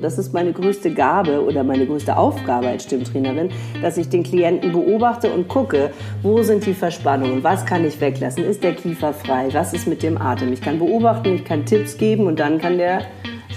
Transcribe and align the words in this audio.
Das 0.00 0.16
ist 0.16 0.32
meine 0.32 0.52
größte 0.52 0.94
Gabe 0.94 1.44
oder 1.44 1.64
meine 1.64 1.84
größte 1.84 2.16
Aufgabe 2.16 2.68
als 2.68 2.84
Stimmtrainerin, 2.84 3.50
dass 3.82 3.96
ich 3.96 4.08
den 4.08 4.22
Klienten 4.22 4.70
beobachte 4.70 5.28
und 5.32 5.48
gucke, 5.48 5.90
wo 6.22 6.40
sind 6.44 6.64
die 6.66 6.74
Verspannungen, 6.74 7.42
was 7.42 7.66
kann 7.66 7.84
ich 7.84 8.00
weglassen, 8.00 8.44
ist 8.44 8.62
der 8.62 8.76
Kiefer 8.76 9.12
frei, 9.12 9.48
was 9.50 9.72
ist 9.72 9.88
mit 9.88 10.04
dem 10.04 10.16
Atem. 10.16 10.52
Ich 10.52 10.60
kann 10.60 10.78
beobachten, 10.78 11.34
ich 11.34 11.44
kann 11.44 11.66
Tipps 11.66 11.96
geben 11.96 12.28
und 12.28 12.38
dann 12.38 12.60
kann 12.60 12.78
der 12.78 13.08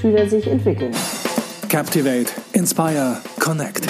Schüler 0.02 0.28
sich 0.28 0.48
entwickeln. 0.48 0.94
Captivate, 1.70 2.32
Inspire, 2.54 3.18
Connect. 3.40 3.86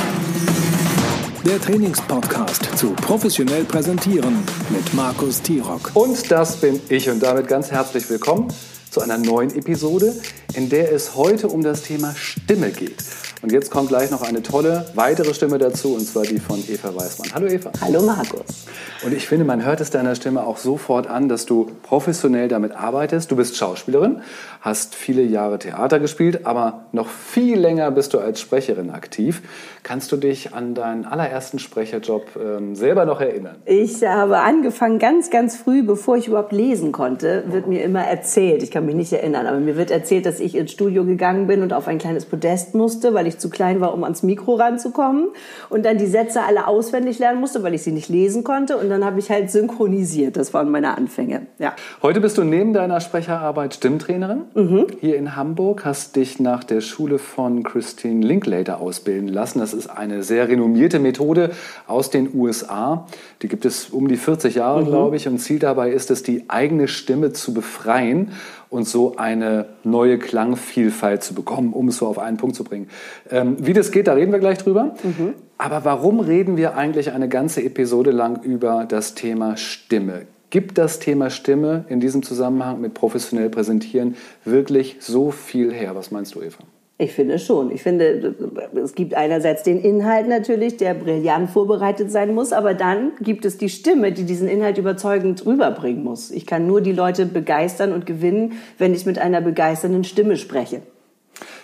Der 1.45 1.57
Trainingspodcast 1.57 2.77
zu 2.77 2.91
professionell 2.95 3.63
präsentieren 3.63 4.39
mit 4.69 4.93
Markus 4.93 5.41
Tirock. 5.41 5.91
Und 5.93 6.29
das 6.29 6.57
bin 6.57 6.81
ich 6.89 7.09
und 7.09 7.23
damit 7.23 7.47
ganz 7.47 7.71
herzlich 7.71 8.09
willkommen 8.09 8.49
zu 8.91 8.99
einer 8.99 9.17
neuen 9.17 9.55
Episode, 9.55 10.13
in 10.53 10.69
der 10.69 10.91
es 10.91 11.15
heute 11.15 11.47
um 11.47 11.63
das 11.63 11.83
Thema 11.83 12.13
Stimme 12.13 12.71
geht. 12.71 13.03
Und 13.43 13.51
jetzt 13.51 13.71
kommt 13.71 13.89
gleich 13.89 14.11
noch 14.11 14.21
eine 14.21 14.43
tolle 14.43 14.85
weitere 14.93 15.33
Stimme 15.33 15.57
dazu, 15.57 15.95
und 15.95 16.01
zwar 16.01 16.23
die 16.23 16.37
von 16.37 16.59
Eva 16.59 16.95
Weißmann. 16.95 17.29
Hallo 17.33 17.47
Eva. 17.47 17.71
Hallo 17.81 18.03
Markus. 18.03 18.67
Und 19.03 19.15
ich 19.15 19.27
finde, 19.27 19.45
man 19.45 19.65
hört 19.65 19.81
es 19.81 19.89
deiner 19.89 20.13
Stimme 20.13 20.45
auch 20.45 20.57
sofort 20.57 21.07
an, 21.07 21.27
dass 21.27 21.47
du 21.47 21.71
professionell 21.81 22.47
damit 22.47 22.73
arbeitest. 22.73 23.31
Du 23.31 23.35
bist 23.35 23.57
Schauspielerin, 23.57 24.21
hast 24.61 24.93
viele 24.93 25.23
Jahre 25.23 25.57
Theater 25.57 25.99
gespielt, 25.99 26.45
aber 26.45 26.85
noch 26.91 27.07
viel 27.07 27.59
länger 27.59 27.89
bist 27.89 28.13
du 28.13 28.19
als 28.19 28.39
Sprecherin 28.39 28.91
aktiv. 28.91 29.41
Kannst 29.81 30.11
du 30.11 30.17
dich 30.17 30.53
an 30.53 30.75
deinen 30.75 31.05
allerersten 31.05 31.57
Sprecherjob 31.57 32.39
ähm, 32.39 32.75
selber 32.75 33.05
noch 33.05 33.21
erinnern? 33.21 33.55
Ich 33.65 34.03
habe 34.03 34.37
angefangen 34.37 34.99
ganz, 34.99 35.31
ganz 35.31 35.55
früh, 35.55 35.81
bevor 35.81 36.15
ich 36.15 36.27
überhaupt 36.27 36.51
lesen 36.51 36.91
konnte, 36.91 37.45
wird 37.47 37.65
mir 37.65 37.83
immer 37.83 38.03
erzählt. 38.03 38.61
Ich 38.61 38.69
kann 38.69 38.85
mich 38.85 38.93
nicht 38.93 39.11
erinnern, 39.11 39.47
aber 39.47 39.59
mir 39.59 39.77
wird 39.77 39.89
erzählt, 39.89 40.27
dass 40.27 40.39
ich 40.39 40.53
ins 40.53 40.71
Studio 40.71 41.05
gegangen 41.05 41.47
bin 41.47 41.63
und 41.63 41.73
auf 41.73 41.87
ein 41.87 41.97
kleines 41.97 42.25
Podest 42.25 42.75
musste, 42.75 43.15
weil 43.15 43.25
ich 43.25 43.30
zu 43.39 43.49
klein 43.49 43.81
war, 43.81 43.93
um 43.93 44.03
ans 44.03 44.23
Mikro 44.23 44.55
ranzukommen. 44.55 45.29
Und 45.69 45.85
dann 45.85 45.97
die 45.97 46.07
Sätze 46.07 46.43
alle 46.43 46.67
auswendig 46.67 47.19
lernen 47.19 47.39
musste, 47.39 47.63
weil 47.63 47.73
ich 47.73 47.83
sie 47.83 47.91
nicht 47.91 48.09
lesen 48.09 48.43
konnte. 48.43 48.77
Und 48.77 48.89
dann 48.89 49.05
habe 49.05 49.19
ich 49.19 49.29
halt 49.29 49.51
synchronisiert. 49.51 50.37
Das 50.37 50.53
waren 50.53 50.69
meine 50.69 50.97
Anfänge. 50.97 51.47
Ja. 51.59 51.75
Heute 52.01 52.21
bist 52.21 52.37
du 52.37 52.43
neben 52.43 52.73
deiner 52.73 52.99
Sprecherarbeit 52.99 53.75
Stimmtrainerin 53.75 54.43
mhm. 54.53 54.87
hier 54.99 55.17
in 55.17 55.35
Hamburg, 55.35 55.85
hast 55.85 56.15
dich 56.15 56.39
nach 56.39 56.63
der 56.63 56.81
Schule 56.81 57.19
von 57.19 57.63
Christine 57.63 58.25
Linklater 58.25 58.79
ausbilden 58.79 59.27
lassen. 59.27 59.59
Das 59.59 59.73
ist 59.73 59.87
eine 59.87 60.23
sehr 60.23 60.47
renommierte 60.47 60.99
Methode 60.99 61.51
aus 61.87 62.09
den 62.09 62.33
USA. 62.33 63.07
Die 63.41 63.47
gibt 63.47 63.65
es 63.65 63.89
um 63.89 64.07
die 64.07 64.17
40 64.17 64.55
Jahre, 64.55 64.81
mhm. 64.81 64.87
glaube 64.87 65.15
ich. 65.15 65.27
Und 65.27 65.39
Ziel 65.39 65.59
dabei 65.59 65.91
ist 65.91 66.11
es, 66.11 66.23
die 66.23 66.45
eigene 66.49 66.87
Stimme 66.87 67.31
zu 67.33 67.53
befreien 67.53 68.31
und 68.71 68.87
so 68.87 69.17
eine 69.17 69.65
neue 69.83 70.17
Klangvielfalt 70.17 71.21
zu 71.23 71.35
bekommen, 71.35 71.73
um 71.73 71.89
es 71.89 71.97
so 71.97 72.07
auf 72.07 72.17
einen 72.17 72.37
Punkt 72.37 72.55
zu 72.55 72.63
bringen. 72.63 72.89
Ähm, 73.29 73.57
wie 73.59 73.73
das 73.73 73.91
geht, 73.91 74.07
da 74.07 74.13
reden 74.13 74.31
wir 74.31 74.39
gleich 74.39 74.57
drüber. 74.57 74.95
Mhm. 75.03 75.33
Aber 75.57 75.85
warum 75.85 76.21
reden 76.21 76.57
wir 76.57 76.75
eigentlich 76.75 77.11
eine 77.11 77.29
ganze 77.29 77.61
Episode 77.63 78.09
lang 78.09 78.41
über 78.41 78.85
das 78.87 79.13
Thema 79.13 79.57
Stimme? 79.57 80.25
Gibt 80.49 80.77
das 80.77 80.99
Thema 80.99 81.29
Stimme 81.29 81.85
in 81.89 81.99
diesem 81.99 82.23
Zusammenhang 82.23 82.81
mit 82.81 82.93
professionell 82.93 83.49
präsentieren 83.49 84.15
wirklich 84.45 84.97
so 84.99 85.31
viel 85.31 85.71
her? 85.71 85.95
Was 85.95 86.09
meinst 86.09 86.35
du, 86.35 86.41
Eva? 86.41 86.63
Ich 87.01 87.13
finde 87.13 87.39
schon. 87.39 87.71
Ich 87.71 87.81
finde, 87.81 88.35
es 88.75 88.93
gibt 88.93 89.15
einerseits 89.15 89.63
den 89.63 89.81
Inhalt 89.81 90.27
natürlich, 90.27 90.77
der 90.77 90.93
brillant 90.93 91.49
vorbereitet 91.49 92.11
sein 92.11 92.35
muss, 92.35 92.53
aber 92.53 92.75
dann 92.75 93.13
gibt 93.19 93.43
es 93.43 93.57
die 93.57 93.69
Stimme, 93.69 94.11
die 94.11 94.23
diesen 94.23 94.47
Inhalt 94.47 94.77
überzeugend 94.77 95.43
rüberbringen 95.43 96.03
muss. 96.03 96.29
Ich 96.29 96.45
kann 96.45 96.67
nur 96.67 96.79
die 96.79 96.91
Leute 96.91 97.25
begeistern 97.25 97.91
und 97.91 98.05
gewinnen, 98.05 98.53
wenn 98.77 98.93
ich 98.93 99.07
mit 99.07 99.17
einer 99.17 99.41
begeisternden 99.41 100.03
Stimme 100.03 100.37
spreche. 100.37 100.83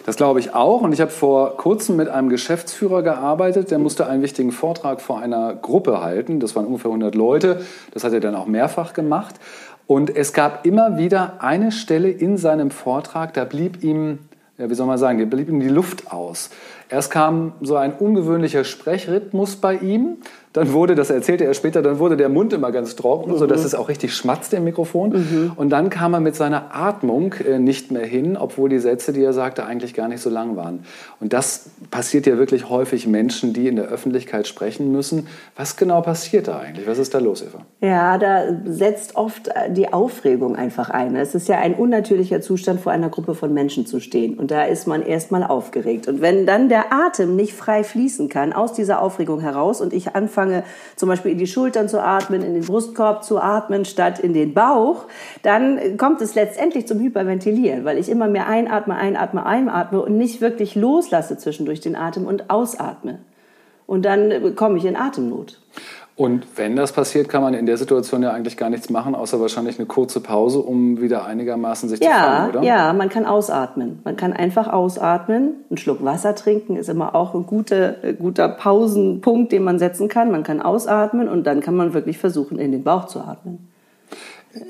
Das 0.08 0.15
glaube 0.15 0.39
ich 0.39 0.55
auch. 0.55 0.81
Und 0.81 0.91
ich 0.91 1.02
habe 1.02 1.11
vor 1.11 1.55
kurzem 1.55 1.97
mit 1.97 2.09
einem 2.09 2.30
Geschäftsführer 2.30 3.03
gearbeitet, 3.03 3.69
der 3.69 3.77
musste 3.77 4.08
einen 4.08 4.23
wichtigen 4.23 4.52
Vortrag 4.52 5.02
vor 5.02 5.19
einer 5.19 5.53
Gruppe 5.53 6.02
halten. 6.02 6.39
Das 6.39 6.55
waren 6.55 6.65
ungefähr 6.65 6.89
100 6.89 7.13
Leute. 7.13 7.61
Das 7.91 8.03
hat 8.03 8.11
er 8.11 8.21
dann 8.21 8.33
auch 8.33 8.47
mehrfach 8.47 8.93
gemacht. 8.93 9.36
Und 9.86 10.15
es 10.15 10.33
gab 10.33 10.65
immer 10.65 10.98
wieder 10.98 11.43
eine 11.43 11.71
Stelle 11.71 12.09
in 12.09 12.37
seinem 12.37 12.71
Vortrag, 12.71 13.36
da 13.36 13.45
blieb 13.45 13.83
ihm 13.83 14.19
ja, 14.57 14.69
wie 14.69 14.75
soll 14.75 14.87
man 14.87 14.97
sagen, 14.97 15.19
der 15.19 15.25
blieb 15.25 15.49
ihm 15.49 15.59
die 15.59 15.69
Luft 15.69 16.11
aus. 16.11 16.49
Erst 16.89 17.11
kam 17.11 17.53
so 17.61 17.75
ein 17.75 17.93
ungewöhnlicher 17.93 18.64
Sprechrhythmus 18.64 19.58
bei 19.58 19.75
ihm. 19.75 20.17
Dann 20.53 20.73
wurde, 20.73 20.95
das 20.95 21.11
erzählte 21.11 21.43
er 21.43 21.53
später, 21.53 21.83
dann 21.83 21.99
wurde 21.99 22.17
der 22.17 22.30
Mund 22.30 22.52
immer 22.52 22.71
ganz 22.71 22.95
trocken, 22.95 23.31
mhm. 23.31 23.37
sodass 23.37 23.64
es 23.64 23.75
auch 23.75 23.89
richtig 23.89 24.15
schmatzte 24.15 24.55
im 24.55 24.64
Mikrofon. 24.64 25.11
Mhm. 25.11 25.52
Und 25.55 25.70
dann 25.70 25.92
kam 25.92 26.15
er 26.15 26.20
mit 26.20 26.36
seiner 26.36 26.73
Atmung 26.75 27.33
äh, 27.33 27.59
nicht 27.59 27.92
mehr 27.92 28.05
hin, 28.05 28.36
obwohl 28.37 28.67
die 28.70 28.80
Sätze, 28.80 29.14
die 29.14 29.21
er 29.21 29.33
sagte, 29.33 29.65
eigentlich 29.65 29.93
gar 29.93 30.08
nicht 30.08 30.21
so 30.21 30.31
lang 30.31 30.55
waren. 30.55 30.80
Und 31.20 31.33
das 31.33 31.70
passiert 31.92 32.25
ja 32.25 32.39
wirklich 32.39 32.70
häufig 32.70 33.05
Menschen, 33.05 33.54
die 33.54 33.67
in 33.67 33.75
der 33.75 33.86
Öffentlichkeit 33.86 34.48
sprechen 34.48 34.92
müssen. 34.92 35.27
Was 35.55 35.75
genau 35.75 36.02
passiert 36.02 36.48
da 36.48 36.58
eigentlich? 36.58 36.87
Was 36.87 36.98
ist 36.98 37.14
da 37.14 37.19
los, 37.19 37.43
Eva? 37.43 37.59
Ja, 37.81 38.17
da 38.17 38.45
setzt 38.65 39.15
oft 39.15 39.49
äh, 39.49 39.71
die 39.71 39.93
Aufregung 39.93 40.55
einfach 40.55 40.89
ein. 40.89 41.15
Es 41.15 41.36
ist 41.36 41.48
ja 41.49 41.59
ein 41.59 41.75
unnatürlicher 41.75 42.42
Zustand, 42.42 42.80
vor 42.80 42.92
einer 42.92 43.09
Gruppe 43.09 43.36
von 43.36 43.54
Menschen 43.54 43.86
zu 43.86 43.99
stehen. 43.99 44.39
Und 44.39 44.49
da 44.49 44.64
ist 44.64 44.87
man 44.87 45.04
erstmal 45.04 45.43
aufgeregt. 45.43 46.08
Und 46.08 46.21
wenn 46.21 46.48
dann 46.48 46.69
der 46.69 46.77
der 46.77 46.93
Atem 46.93 47.36
nicht 47.36 47.55
frei 47.55 47.83
fließen 47.83 48.30
kann 48.30 48.54
aus 48.54 48.71
dieser 48.71 49.02
Aufregung 49.02 49.39
heraus 49.39 49.82
und 49.82 49.93
ich 49.93 50.15
anfange 50.15 50.64
zum 50.95 51.10
Beispiel 51.10 51.32
in 51.32 51.39
die 51.39 51.48
Schultern 51.48 51.89
zu 51.89 51.99
atmen, 51.99 52.43
in 52.43 52.54
den 52.54 52.64
Brustkorb 52.64 53.23
zu 53.23 53.42
atmen 53.42 53.83
statt 53.83 54.20
in 54.20 54.36
den 54.36 54.54
Bauch, 54.54 55.05
dann 55.42 55.98
kommt 55.98 56.21
es 56.21 56.36
letztendlich 56.36 56.87
zum 56.87 56.99
Hyperventilieren, 56.99 57.83
weil 57.83 57.98
ich 57.98 58.10
immer 58.10 58.27
mehr 58.27 58.45
einatme, 58.45 58.93
einatme, 58.93 59.43
einatme 59.43 60.04
und 60.04 60.20
nicht 60.20 60.39
wirklich 60.39 60.76
loslasse 60.76 61.36
zwischendurch 61.39 61.82
den 61.82 61.95
Atem 61.95 62.27
und 62.27 62.52
ausatme. 62.52 63.17
Und 63.87 64.05
dann 64.05 64.55
komme 64.55 64.77
ich 64.77 64.86
in 64.86 64.95
Atemnot. 64.95 65.60
Und 66.17 66.48
wenn 66.55 66.76
das 66.76 66.94
passiert, 66.94 67.30
kann 67.30 67.44
man 67.44 67.54
in 67.54 67.67
der 67.67 67.78
Situation 67.78 68.23
ja 68.23 68.32
eigentlich 68.32 68.58
gar 68.58 68.72
nichts 68.72 68.89
machen, 68.89 69.14
außer 69.14 69.39
wahrscheinlich 69.39 69.78
eine 69.78 69.86
kurze 69.86 70.20
Pause, 70.20 70.58
um 70.58 71.00
wieder 71.00 71.26
einigermaßen 71.26 71.89
sich 71.89 72.00
ja, 72.00 72.08
zu 72.08 72.14
fangen, 72.14 72.50
oder? 72.50 72.64
Ja, 72.64 72.92
man 72.94 73.10
kann 73.10 73.28
ausatmen. 73.28 74.00
Man 74.04 74.17
kann 74.17 74.33
einfach 74.33 74.67
ausatmen. 74.67 75.58
Ein 75.70 75.78
Schluck 75.78 76.04
Wasser 76.04 76.33
trinken 76.33 76.76
ist 76.76 76.89
immer 76.89 77.14
auch 77.14 77.36
ein 77.36 77.45
guter, 77.45 78.04
äh, 78.04 78.14
guter 78.14 78.50
Pausenpunkt, 78.50 79.52
den 79.52 79.64
man 79.64 79.78
setzen 79.78 80.08
kann. 80.08 80.32
Man 80.32 80.42
kann 80.42 80.60
ausatmen 80.60 81.30
und 81.30 81.45
dann 81.45 81.61
kann 81.61 81.76
man 81.76 81.94
wirklich 81.94 82.17
versuchen, 82.17 82.58
in 82.58 82.72
den 82.72 82.84
Bauch 82.84 83.05
zu 83.05 83.20
atmen. 83.20 83.67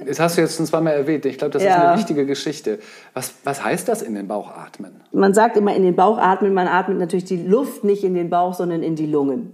Das 0.05 0.19
hast 0.19 0.35
du 0.35 0.41
jetzt 0.41 0.57
schon 0.57 0.65
zweimal 0.65 0.95
erwähnt. 0.95 1.25
Ich 1.25 1.37
glaube, 1.37 1.53
das 1.53 1.63
ja. 1.63 1.69
ist 1.69 1.81
eine 1.81 1.97
wichtige 1.97 2.25
Geschichte. 2.25 2.79
Was, 3.13 3.35
was 3.45 3.63
heißt 3.63 3.87
das 3.87 4.01
in 4.01 4.15
den 4.15 4.27
Bauch 4.27 4.51
atmen? 4.51 4.99
Man 5.13 5.33
sagt 5.33 5.55
immer 5.55 5.73
in 5.73 5.83
den 5.83 5.95
Bauch 5.95 6.17
atmen. 6.17 6.53
Man 6.53 6.67
atmet 6.67 6.99
natürlich 6.99 7.23
die 7.23 7.41
Luft 7.41 7.85
nicht 7.85 8.03
in 8.03 8.15
den 8.15 8.29
Bauch, 8.29 8.53
sondern 8.53 8.83
in 8.83 8.97
die 8.97 9.05
Lungen. 9.05 9.53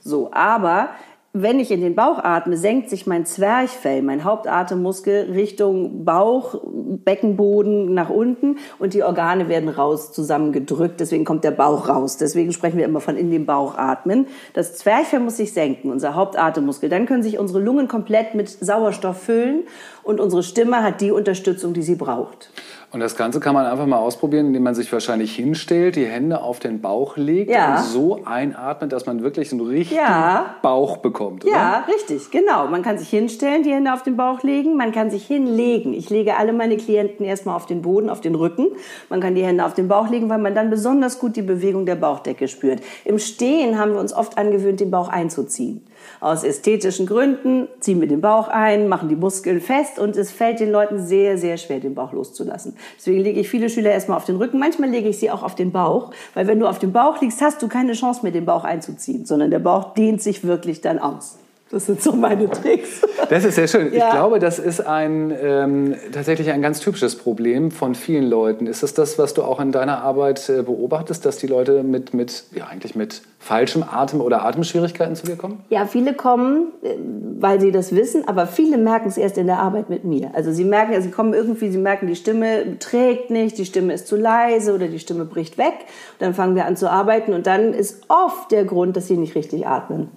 So, 0.00 0.30
aber 0.34 0.90
wenn 1.36 1.58
ich 1.58 1.72
in 1.72 1.80
den 1.80 1.96
Bauch 1.96 2.22
atme, 2.22 2.56
senkt 2.56 2.88
sich 2.88 3.08
mein 3.08 3.26
Zwerchfell, 3.26 4.02
mein 4.02 4.22
Hauptatemmuskel 4.22 5.32
Richtung 5.32 6.04
Bauch, 6.04 6.60
Beckenboden 6.64 7.92
nach 7.92 8.08
unten 8.08 8.58
und 8.78 8.94
die 8.94 9.02
Organe 9.02 9.48
werden 9.48 9.68
raus 9.68 10.12
zusammengedrückt. 10.12 11.00
Deswegen 11.00 11.24
kommt 11.24 11.42
der 11.42 11.50
Bauch 11.50 11.88
raus. 11.88 12.18
Deswegen 12.18 12.52
sprechen 12.52 12.78
wir 12.78 12.84
immer 12.84 13.00
von 13.00 13.16
in 13.16 13.32
den 13.32 13.46
Bauch 13.46 13.76
atmen. 13.76 14.28
Das 14.52 14.76
Zwerchfell 14.76 15.18
muss 15.18 15.36
sich 15.36 15.52
senken, 15.52 15.90
unser 15.90 16.14
Hauptatemmuskel. 16.14 16.88
Dann 16.88 17.04
können 17.04 17.24
sich 17.24 17.36
unsere 17.36 17.58
Lungen 17.58 17.88
komplett 17.88 18.36
mit 18.36 18.48
Sauerstoff 18.48 19.20
füllen 19.20 19.64
und 20.04 20.20
unsere 20.20 20.44
Stimme 20.44 20.84
hat 20.84 21.00
die 21.00 21.10
Unterstützung, 21.10 21.74
die 21.74 21.82
sie 21.82 21.96
braucht. 21.96 22.50
Und 22.94 23.00
das 23.00 23.16
Ganze 23.16 23.40
kann 23.40 23.54
man 23.54 23.66
einfach 23.66 23.86
mal 23.86 23.98
ausprobieren, 23.98 24.46
indem 24.46 24.62
man 24.62 24.76
sich 24.76 24.92
wahrscheinlich 24.92 25.34
hinstellt, 25.34 25.96
die 25.96 26.06
Hände 26.06 26.40
auf 26.40 26.60
den 26.60 26.80
Bauch 26.80 27.16
legt 27.16 27.50
ja. 27.50 27.74
und 27.74 27.82
so 27.82 28.20
einatmet, 28.24 28.92
dass 28.92 29.04
man 29.04 29.24
wirklich 29.24 29.50
einen 29.50 29.62
richtigen 29.62 30.00
ja. 30.00 30.54
Bauch 30.62 30.98
bekommt. 30.98 31.44
Oder? 31.44 31.52
Ja, 31.52 31.84
richtig, 31.88 32.30
genau. 32.30 32.68
Man 32.68 32.82
kann 32.82 32.96
sich 32.96 33.10
hinstellen, 33.10 33.64
die 33.64 33.72
Hände 33.72 33.92
auf 33.92 34.04
den 34.04 34.16
Bauch 34.16 34.44
legen, 34.44 34.76
man 34.76 34.92
kann 34.92 35.10
sich 35.10 35.26
hinlegen. 35.26 35.92
Ich 35.92 36.08
lege 36.08 36.36
alle 36.36 36.52
meine 36.52 36.76
Klienten 36.76 37.26
erstmal 37.26 37.56
auf 37.56 37.66
den 37.66 37.82
Boden, 37.82 38.08
auf 38.08 38.20
den 38.20 38.36
Rücken. 38.36 38.68
Man 39.10 39.20
kann 39.20 39.34
die 39.34 39.44
Hände 39.44 39.64
auf 39.64 39.74
den 39.74 39.88
Bauch 39.88 40.08
legen, 40.08 40.28
weil 40.28 40.38
man 40.38 40.54
dann 40.54 40.70
besonders 40.70 41.18
gut 41.18 41.34
die 41.34 41.42
Bewegung 41.42 41.86
der 41.86 41.96
Bauchdecke 41.96 42.46
spürt. 42.46 42.80
Im 43.04 43.18
Stehen 43.18 43.76
haben 43.76 43.94
wir 43.94 43.98
uns 43.98 44.12
oft 44.12 44.38
angewöhnt, 44.38 44.78
den 44.78 44.92
Bauch 44.92 45.08
einzuziehen. 45.08 45.84
Aus 46.20 46.44
ästhetischen 46.44 47.06
Gründen 47.06 47.68
ziehen 47.80 48.00
wir 48.00 48.08
den 48.08 48.20
Bauch 48.20 48.48
ein, 48.48 48.88
machen 48.88 49.08
die 49.08 49.16
Muskeln 49.16 49.60
fest 49.60 49.98
und 49.98 50.16
es 50.16 50.30
fällt 50.30 50.60
den 50.60 50.70
Leuten 50.70 50.98
sehr, 50.98 51.38
sehr 51.38 51.56
schwer, 51.56 51.80
den 51.80 51.94
Bauch 51.94 52.12
loszulassen. 52.12 52.76
Deswegen 52.96 53.20
lege 53.20 53.40
ich 53.40 53.48
viele 53.48 53.68
Schüler 53.68 53.92
erstmal 53.92 54.16
auf 54.16 54.24
den 54.24 54.36
Rücken. 54.36 54.58
Manchmal 54.58 54.90
lege 54.90 55.08
ich 55.08 55.18
sie 55.18 55.30
auch 55.30 55.42
auf 55.42 55.54
den 55.54 55.72
Bauch, 55.72 56.12
weil 56.34 56.46
wenn 56.46 56.60
du 56.60 56.66
auf 56.66 56.78
dem 56.78 56.92
Bauch 56.92 57.20
liegst, 57.20 57.40
hast 57.40 57.62
du 57.62 57.68
keine 57.68 57.92
Chance 57.92 58.20
mehr, 58.22 58.32
den 58.32 58.44
Bauch 58.44 58.64
einzuziehen, 58.64 59.26
sondern 59.26 59.50
der 59.50 59.58
Bauch 59.58 59.94
dehnt 59.94 60.22
sich 60.22 60.44
wirklich 60.44 60.80
dann 60.80 60.98
aus. 60.98 61.38
Das 61.70 61.86
sind 61.86 62.02
so 62.02 62.12
meine 62.12 62.48
Tricks. 62.50 63.00
Das 63.30 63.44
ist 63.44 63.54
sehr 63.54 63.66
schön. 63.66 63.92
Ja. 63.92 64.06
Ich 64.06 64.12
glaube, 64.12 64.38
das 64.38 64.58
ist 64.58 64.80
ein, 64.86 65.34
ähm, 65.42 65.94
tatsächlich 66.12 66.50
ein 66.50 66.60
ganz 66.60 66.78
typisches 66.80 67.16
Problem 67.16 67.70
von 67.70 67.94
vielen 67.94 68.28
Leuten. 68.28 68.66
Ist 68.66 68.82
es 68.82 68.92
das, 68.92 69.18
was 69.18 69.32
du 69.32 69.42
auch 69.42 69.60
in 69.60 69.72
deiner 69.72 70.02
Arbeit 70.02 70.48
äh, 70.50 70.62
beobachtest, 70.62 71.24
dass 71.24 71.38
die 71.38 71.46
Leute 71.46 71.82
mit, 71.82 72.12
mit, 72.12 72.44
ja, 72.54 72.66
eigentlich 72.66 72.94
mit 72.94 73.22
falschem 73.38 73.82
Atem 73.82 74.20
oder 74.20 74.44
Atemschwierigkeiten 74.44 75.16
zu 75.16 75.26
dir 75.26 75.36
kommen? 75.36 75.64
Ja, 75.70 75.86
viele 75.86 76.12
kommen, 76.12 76.68
äh, 76.82 76.96
weil 77.40 77.60
sie 77.60 77.72
das 77.72 77.94
wissen, 77.94 78.28
aber 78.28 78.46
viele 78.46 78.76
merken 78.76 79.08
es 79.08 79.16
erst 79.16 79.38
in 79.38 79.46
der 79.46 79.58
Arbeit 79.58 79.88
mit 79.88 80.04
mir. 80.04 80.32
Also 80.34 80.52
sie 80.52 80.64
merken, 80.64 81.00
sie 81.00 81.10
kommen 81.10 81.32
irgendwie, 81.32 81.70
sie 81.70 81.78
merken, 81.78 82.06
die 82.06 82.16
Stimme 82.16 82.78
trägt 82.78 83.30
nicht, 83.30 83.56
die 83.56 83.64
Stimme 83.64 83.94
ist 83.94 84.06
zu 84.06 84.16
leise 84.16 84.74
oder 84.74 84.88
die 84.88 84.98
Stimme 84.98 85.24
bricht 85.24 85.56
weg. 85.56 85.74
Dann 86.18 86.34
fangen 86.34 86.56
wir 86.56 86.66
an 86.66 86.76
zu 86.76 86.90
arbeiten 86.90 87.32
und 87.32 87.46
dann 87.46 87.72
ist 87.72 88.02
oft 88.08 88.52
der 88.52 88.64
Grund, 88.66 88.96
dass 88.96 89.08
sie 89.08 89.16
nicht 89.16 89.34
richtig 89.34 89.66
atmen. 89.66 90.10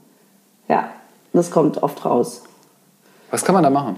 Ja, 0.67 0.89
das 1.38 1.51
kommt 1.51 1.81
oft 1.81 2.04
raus. 2.04 2.44
Was 3.31 3.44
kann 3.44 3.54
man 3.54 3.63
da 3.63 3.69
machen? 3.69 3.98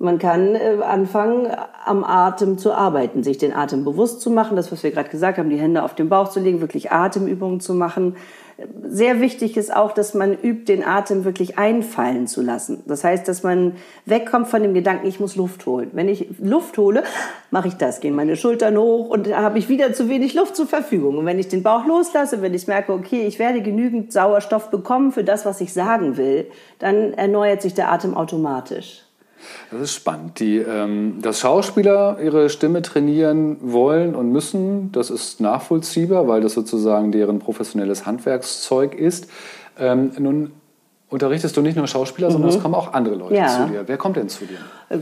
Man 0.00 0.20
kann 0.20 0.54
äh, 0.54 0.78
anfangen, 0.80 1.48
am 1.84 2.04
Atem 2.04 2.56
zu 2.56 2.72
arbeiten, 2.72 3.24
sich 3.24 3.38
den 3.38 3.52
Atem 3.52 3.84
bewusst 3.84 4.20
zu 4.20 4.30
machen, 4.30 4.56
das, 4.56 4.70
was 4.70 4.84
wir 4.84 4.92
gerade 4.92 5.08
gesagt 5.08 5.38
haben, 5.38 5.50
die 5.50 5.58
Hände 5.58 5.82
auf 5.82 5.94
den 5.94 6.08
Bauch 6.08 6.28
zu 6.28 6.38
legen, 6.38 6.60
wirklich 6.60 6.92
Atemübungen 6.92 7.58
zu 7.58 7.74
machen. 7.74 8.14
Sehr 8.88 9.20
wichtig 9.20 9.56
ist 9.56 9.74
auch, 9.74 9.92
dass 9.92 10.14
man 10.14 10.34
übt, 10.34 10.64
den 10.72 10.84
Atem 10.84 11.24
wirklich 11.24 11.58
einfallen 11.58 12.26
zu 12.26 12.42
lassen. 12.42 12.82
Das 12.86 13.02
heißt, 13.04 13.26
dass 13.26 13.42
man 13.42 13.76
wegkommt 14.04 14.48
von 14.48 14.62
dem 14.62 14.74
Gedanken, 14.74 15.06
ich 15.06 15.20
muss 15.20 15.36
Luft 15.36 15.66
holen. 15.66 15.90
Wenn 15.92 16.08
ich 16.08 16.28
Luft 16.40 16.78
hole, 16.78 17.02
mache 17.50 17.68
ich 17.68 17.74
das, 17.74 18.00
gehen 18.00 18.14
meine 18.14 18.36
Schultern 18.36 18.76
hoch 18.76 19.10
und 19.10 19.34
habe 19.34 19.58
ich 19.58 19.68
wieder 19.68 19.92
zu 19.94 20.08
wenig 20.08 20.34
Luft 20.34 20.56
zur 20.56 20.66
Verfügung. 20.66 21.18
Und 21.18 21.26
wenn 21.26 21.38
ich 21.38 21.48
den 21.48 21.62
Bauch 21.64 21.86
loslasse, 21.86 22.42
wenn 22.42 22.54
ich 22.54 22.66
merke, 22.68 22.92
okay, 22.92 23.26
ich 23.26 23.38
werde 23.40 23.62
genügend 23.62 24.12
Sauerstoff 24.12 24.70
bekommen 24.70 25.10
für 25.10 25.24
das, 25.24 25.44
was 25.44 25.60
ich 25.60 25.72
sagen 25.72 26.16
will, 26.16 26.46
dann 26.78 27.14
erneuert 27.14 27.62
sich 27.62 27.74
der 27.74 27.92
Atem 27.92 28.16
automatisch. 28.16 29.07
Das 29.70 29.80
ist 29.80 29.94
spannend. 29.94 30.40
Die, 30.40 30.58
ähm, 30.58 31.20
dass 31.22 31.40
Schauspieler 31.40 32.18
ihre 32.22 32.50
Stimme 32.50 32.82
trainieren 32.82 33.56
wollen 33.60 34.14
und 34.14 34.32
müssen, 34.32 34.92
das 34.92 35.10
ist 35.10 35.40
nachvollziehbar, 35.40 36.28
weil 36.28 36.40
das 36.40 36.54
sozusagen 36.54 37.12
deren 37.12 37.38
professionelles 37.38 38.06
Handwerkszeug 38.06 38.94
ist. 38.94 39.28
Ähm, 39.78 40.12
nun 40.18 40.52
unterrichtest 41.10 41.56
du 41.56 41.62
nicht 41.62 41.76
nur 41.76 41.86
Schauspieler, 41.86 42.30
sondern 42.30 42.50
es 42.50 42.60
kommen 42.60 42.74
auch 42.74 42.92
andere 42.92 43.14
Leute 43.14 43.34
Ja. 43.34 43.48
zu 43.48 43.72
dir. 43.72 43.84
Wer 43.86 43.96
kommt 43.96 44.16
denn 44.16 44.28
zu 44.28 44.44
dir? 44.44 44.58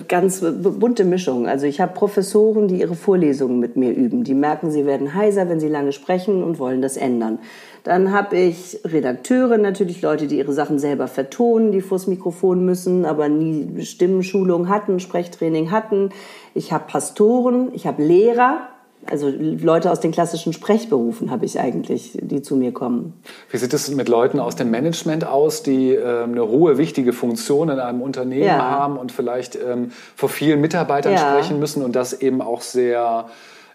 Ganz 0.06 0.40
bunte 0.40 1.04
Mischung. 1.04 1.48
Also 1.48 1.66
ich 1.66 1.80
habe 1.80 1.94
Professoren, 1.94 2.68
die 2.68 2.80
ihre 2.80 2.94
Vorlesungen 2.94 3.58
mit 3.58 3.76
mir 3.76 3.90
üben. 3.92 4.22
Die 4.22 4.34
merken, 4.34 4.70
sie 4.70 4.86
werden 4.86 5.14
heiser, 5.14 5.48
wenn 5.48 5.58
sie 5.58 5.68
lange 5.68 5.92
sprechen 5.92 6.44
und 6.44 6.58
wollen 6.58 6.80
das 6.80 6.96
ändern. 6.96 7.38
Dann 7.82 8.12
habe 8.12 8.36
ich 8.36 8.80
Redakteure, 8.84 9.58
natürlich 9.58 10.02
Leute, 10.02 10.26
die 10.26 10.38
ihre 10.38 10.52
Sachen 10.52 10.78
selber 10.78 11.06
vertonen, 11.06 11.70
die 11.70 11.80
vors 11.80 12.06
Mikrofon 12.06 12.64
müssen, 12.64 13.04
aber 13.04 13.28
nie 13.28 13.84
Stimmenschulung 13.84 14.68
hatten, 14.68 14.98
Sprechtraining 15.00 15.70
hatten. 15.70 16.10
Ich 16.54 16.72
habe 16.72 16.84
Pastoren, 16.88 17.68
ich 17.72 17.86
habe 17.86 18.02
Lehrer, 18.02 18.68
also 19.04 19.28
Leute 19.28 19.90
aus 19.90 20.00
den 20.00 20.10
klassischen 20.12 20.52
Sprechberufen 20.52 21.30
habe 21.30 21.44
ich 21.44 21.60
eigentlich, 21.60 22.18
die 22.20 22.42
zu 22.42 22.56
mir 22.56 22.72
kommen. 22.72 23.12
Wie 23.50 23.56
sieht 23.56 23.72
es 23.72 23.90
mit 23.90 24.08
Leuten 24.08 24.40
aus 24.40 24.56
dem 24.56 24.70
Management 24.70 25.26
aus, 25.26 25.62
die 25.62 25.90
ähm, 25.92 26.32
eine 26.32 26.48
hohe, 26.48 26.78
wichtige 26.78 27.12
Funktion 27.12 27.68
in 27.68 27.78
einem 27.78 28.02
Unternehmen 28.02 28.44
Ja. 28.46 28.58
haben 28.58 28.96
und 28.96 29.12
vielleicht 29.12 29.56
ähm, 29.56 29.90
vor 30.16 30.28
vielen 30.28 30.60
Mitarbeitern 30.60 31.12
Ja. 31.12 31.18
sprechen 31.18 31.58
müssen 31.60 31.84
und 31.84 31.94
das 31.94 32.20
eben 32.20 32.40
auch 32.42 32.62
sehr, 32.62 33.26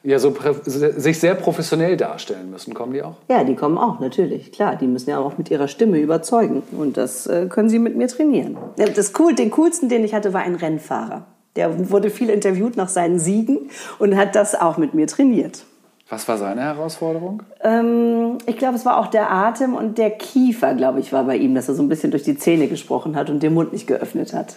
ja, 0.03 0.19
so 0.19 0.33
sich 0.65 1.19
sehr 1.19 1.35
professionell 1.35 1.95
darstellen 1.95 2.49
müssen? 2.49 2.73
Kommen 2.73 2.93
die 2.93 3.03
auch? 3.03 3.15
Ja, 3.29 3.43
die 3.43 3.55
kommen 3.55 3.77
auch, 3.77 3.99
natürlich. 3.99 4.51
Klar, 4.51 4.75
die 4.75 4.87
müssen 4.87 5.09
ja 5.11 5.19
auch 5.19 5.37
mit 5.37 5.49
ihrer 5.51 5.67
Stimme 5.67 5.99
überzeugen. 5.99 6.63
Und 6.77 6.97
das 6.97 7.27
äh, 7.27 7.45
können 7.47 7.69
sie 7.69 7.79
mit 7.79 7.95
mir 7.95 8.07
trainieren. 8.07 8.57
Das 8.95 9.13
cool, 9.19 9.33
den 9.35 9.51
coolsten, 9.51 9.87
den 9.89 10.03
ich 10.03 10.13
hatte, 10.13 10.33
war 10.33 10.41
ein 10.41 10.55
Rennfahrer. 10.55 11.27
Der 11.55 11.89
wurde 11.89 12.09
viel 12.09 12.29
interviewt 12.29 12.77
nach 12.77 12.89
seinen 12.89 13.19
Siegen 13.19 13.69
und 13.99 14.15
hat 14.15 14.35
das 14.35 14.55
auch 14.55 14.77
mit 14.77 14.93
mir 14.93 15.07
trainiert. 15.07 15.65
Was 16.09 16.27
war 16.27 16.37
seine 16.37 16.61
Herausforderung? 16.61 17.43
Ähm, 17.61 18.37
ich 18.45 18.57
glaube, 18.57 18.75
es 18.75 18.85
war 18.85 18.97
auch 18.97 19.07
der 19.07 19.31
Atem 19.31 19.73
und 19.75 19.97
der 19.97 20.11
Kiefer, 20.11 20.73
glaube 20.73 20.99
ich, 20.99 21.13
war 21.13 21.23
bei 21.23 21.37
ihm, 21.37 21.55
dass 21.55 21.69
er 21.69 21.75
so 21.75 21.81
ein 21.83 21.89
bisschen 21.89 22.11
durch 22.11 22.23
die 22.23 22.37
Zähne 22.37 22.67
gesprochen 22.67 23.15
hat 23.15 23.29
und 23.29 23.41
den 23.41 23.53
Mund 23.53 23.71
nicht 23.71 23.87
geöffnet 23.87 24.33
hat. 24.33 24.55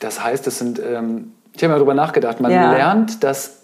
Das 0.00 0.22
heißt, 0.22 0.46
es 0.48 0.58
sind, 0.58 0.80
ähm, 0.80 1.32
ich 1.52 1.62
habe 1.62 1.72
mal 1.72 1.76
darüber 1.78 1.94
nachgedacht, 1.94 2.40
man 2.40 2.50
Ja. 2.50 2.72
lernt 2.72 3.22
das 3.22 3.60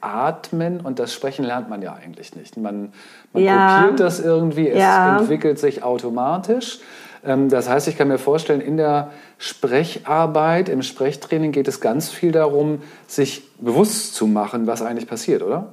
Atmen 0.00 0.80
und 0.80 0.98
das 0.98 1.12
Sprechen 1.12 1.44
lernt 1.44 1.68
man 1.70 1.82
ja 1.82 1.94
eigentlich 1.94 2.36
nicht. 2.36 2.56
Man, 2.56 2.92
man 3.32 3.42
Ja. 3.42 3.74
kopiert 3.82 4.00
das 4.00 4.20
irgendwie, 4.20 4.68
es 4.68 4.78
Ja. 4.78 5.18
entwickelt 5.18 5.58
sich 5.58 5.82
automatisch. 5.82 6.78
Ähm, 7.24 7.48
das 7.48 7.68
heißt, 7.68 7.88
ich 7.88 7.96
kann 7.96 8.08
mir 8.08 8.18
vorstellen, 8.18 8.60
in 8.60 8.76
der 8.76 9.10
Sprecharbeit, 9.38 10.68
im 10.68 10.82
Sprechtraining 10.82 11.52
geht 11.52 11.68
es 11.68 11.80
ganz 11.80 12.10
viel 12.10 12.32
darum, 12.32 12.82
sich 13.06 13.42
bewusst 13.58 14.14
zu 14.14 14.26
machen, 14.26 14.66
was 14.66 14.82
eigentlich 14.82 15.08
passiert, 15.08 15.42
oder? 15.42 15.72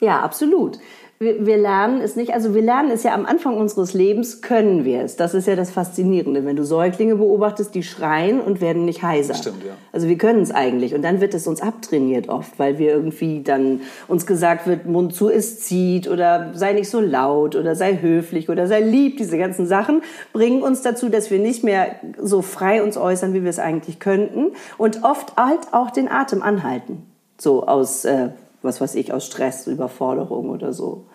Ja, 0.00 0.20
absolut. 0.20 0.78
Wir, 1.20 1.44
wir 1.44 1.56
lernen 1.56 2.00
es 2.00 2.14
nicht, 2.14 2.32
also 2.32 2.54
wir 2.54 2.62
lernen 2.62 2.92
es 2.92 3.02
ja 3.02 3.12
am 3.12 3.26
Anfang 3.26 3.56
unseres 3.56 3.92
Lebens, 3.92 4.40
können 4.40 4.84
wir 4.84 5.02
es. 5.02 5.16
Das 5.16 5.34
ist 5.34 5.48
ja 5.48 5.56
das 5.56 5.70
Faszinierende. 5.70 6.44
Wenn 6.44 6.54
du 6.54 6.62
Säuglinge 6.64 7.16
beobachtest, 7.16 7.74
die 7.74 7.82
schreien 7.82 8.40
und 8.40 8.60
werden 8.60 8.84
nicht 8.84 9.02
heiser. 9.02 9.34
Stimmt, 9.34 9.64
ja. 9.64 9.72
Also 9.92 10.06
wir 10.06 10.16
können 10.16 10.42
es 10.42 10.52
eigentlich. 10.52 10.94
Und 10.94 11.02
dann 11.02 11.20
wird 11.20 11.34
es 11.34 11.48
uns 11.48 11.60
abtrainiert 11.60 12.28
oft, 12.28 12.56
weil 12.60 12.78
wir 12.78 12.92
irgendwie 12.92 13.42
dann 13.42 13.80
uns 14.06 14.26
gesagt 14.26 14.68
wird, 14.68 14.86
Mund 14.86 15.12
zu, 15.12 15.28
es 15.28 15.58
zieht 15.58 16.08
oder 16.08 16.52
sei 16.54 16.72
nicht 16.72 16.88
so 16.88 17.00
laut 17.00 17.56
oder 17.56 17.74
sei 17.74 17.98
höflich 18.00 18.48
oder 18.48 18.68
sei 18.68 18.80
lieb. 18.80 19.16
Diese 19.16 19.38
ganzen 19.38 19.66
Sachen 19.66 20.02
bringen 20.32 20.62
uns 20.62 20.82
dazu, 20.82 21.08
dass 21.08 21.32
wir 21.32 21.40
nicht 21.40 21.64
mehr 21.64 21.96
so 22.16 22.42
frei 22.42 22.80
uns 22.80 22.96
äußern, 22.96 23.34
wie 23.34 23.42
wir 23.42 23.50
es 23.50 23.58
eigentlich 23.58 23.98
könnten. 23.98 24.52
Und 24.76 25.02
oft 25.02 25.36
halt 25.36 25.72
auch 25.72 25.90
den 25.90 26.08
Atem 26.08 26.42
anhalten. 26.42 27.02
So 27.40 27.66
aus, 27.66 28.04
äh, 28.04 28.28
was 28.62 28.80
weiß 28.80 28.94
ich, 28.94 29.12
aus 29.12 29.26
Stress, 29.26 29.66
Überforderung 29.66 30.50
oder 30.50 30.72
so. 30.72 31.06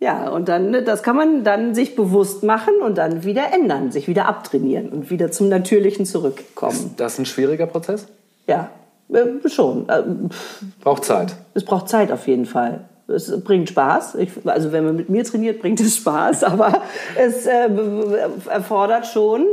Ja, 0.00 0.30
und 0.30 0.48
dann, 0.48 0.70
ne, 0.70 0.82
das 0.82 1.04
kann 1.04 1.14
man 1.14 1.44
dann 1.44 1.76
sich 1.76 1.94
bewusst 1.94 2.42
machen 2.42 2.74
und 2.82 2.98
dann 2.98 3.22
wieder 3.22 3.52
ändern, 3.52 3.92
sich 3.92 4.08
wieder 4.08 4.26
abtrainieren 4.26 4.88
und 4.88 5.10
wieder 5.10 5.30
zum 5.30 5.48
Natürlichen 5.48 6.06
zurückkommen. 6.06 6.72
Ist 6.72 6.98
das 6.98 7.18
ein 7.20 7.26
schwieriger 7.26 7.66
Prozess? 7.66 8.08
Ja, 8.48 8.70
äh, 9.12 9.48
schon. 9.48 9.88
Äh, 9.88 10.02
Braucht 10.80 11.04
Zeit. 11.04 11.36
Es 11.54 11.64
braucht 11.64 11.88
Zeit 11.88 12.10
auf 12.10 12.26
jeden 12.26 12.46
Fall. 12.46 12.88
Es 13.06 13.44
bringt 13.44 13.68
Spaß. 13.68 14.16
Ich, 14.16 14.32
also 14.44 14.72
wenn 14.72 14.84
man 14.84 14.96
mit 14.96 15.08
mir 15.08 15.22
trainiert, 15.22 15.60
bringt 15.60 15.78
es 15.78 15.96
Spaß, 15.98 16.44
aber 16.44 16.82
es 17.16 17.46
äh, 17.46 17.68
erfordert 18.50 19.06
schon 19.06 19.46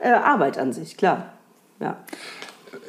äh, 0.00 0.10
Arbeit 0.10 0.58
an 0.58 0.74
sich, 0.74 0.98
klar. 0.98 1.32
Ja. 1.80 1.96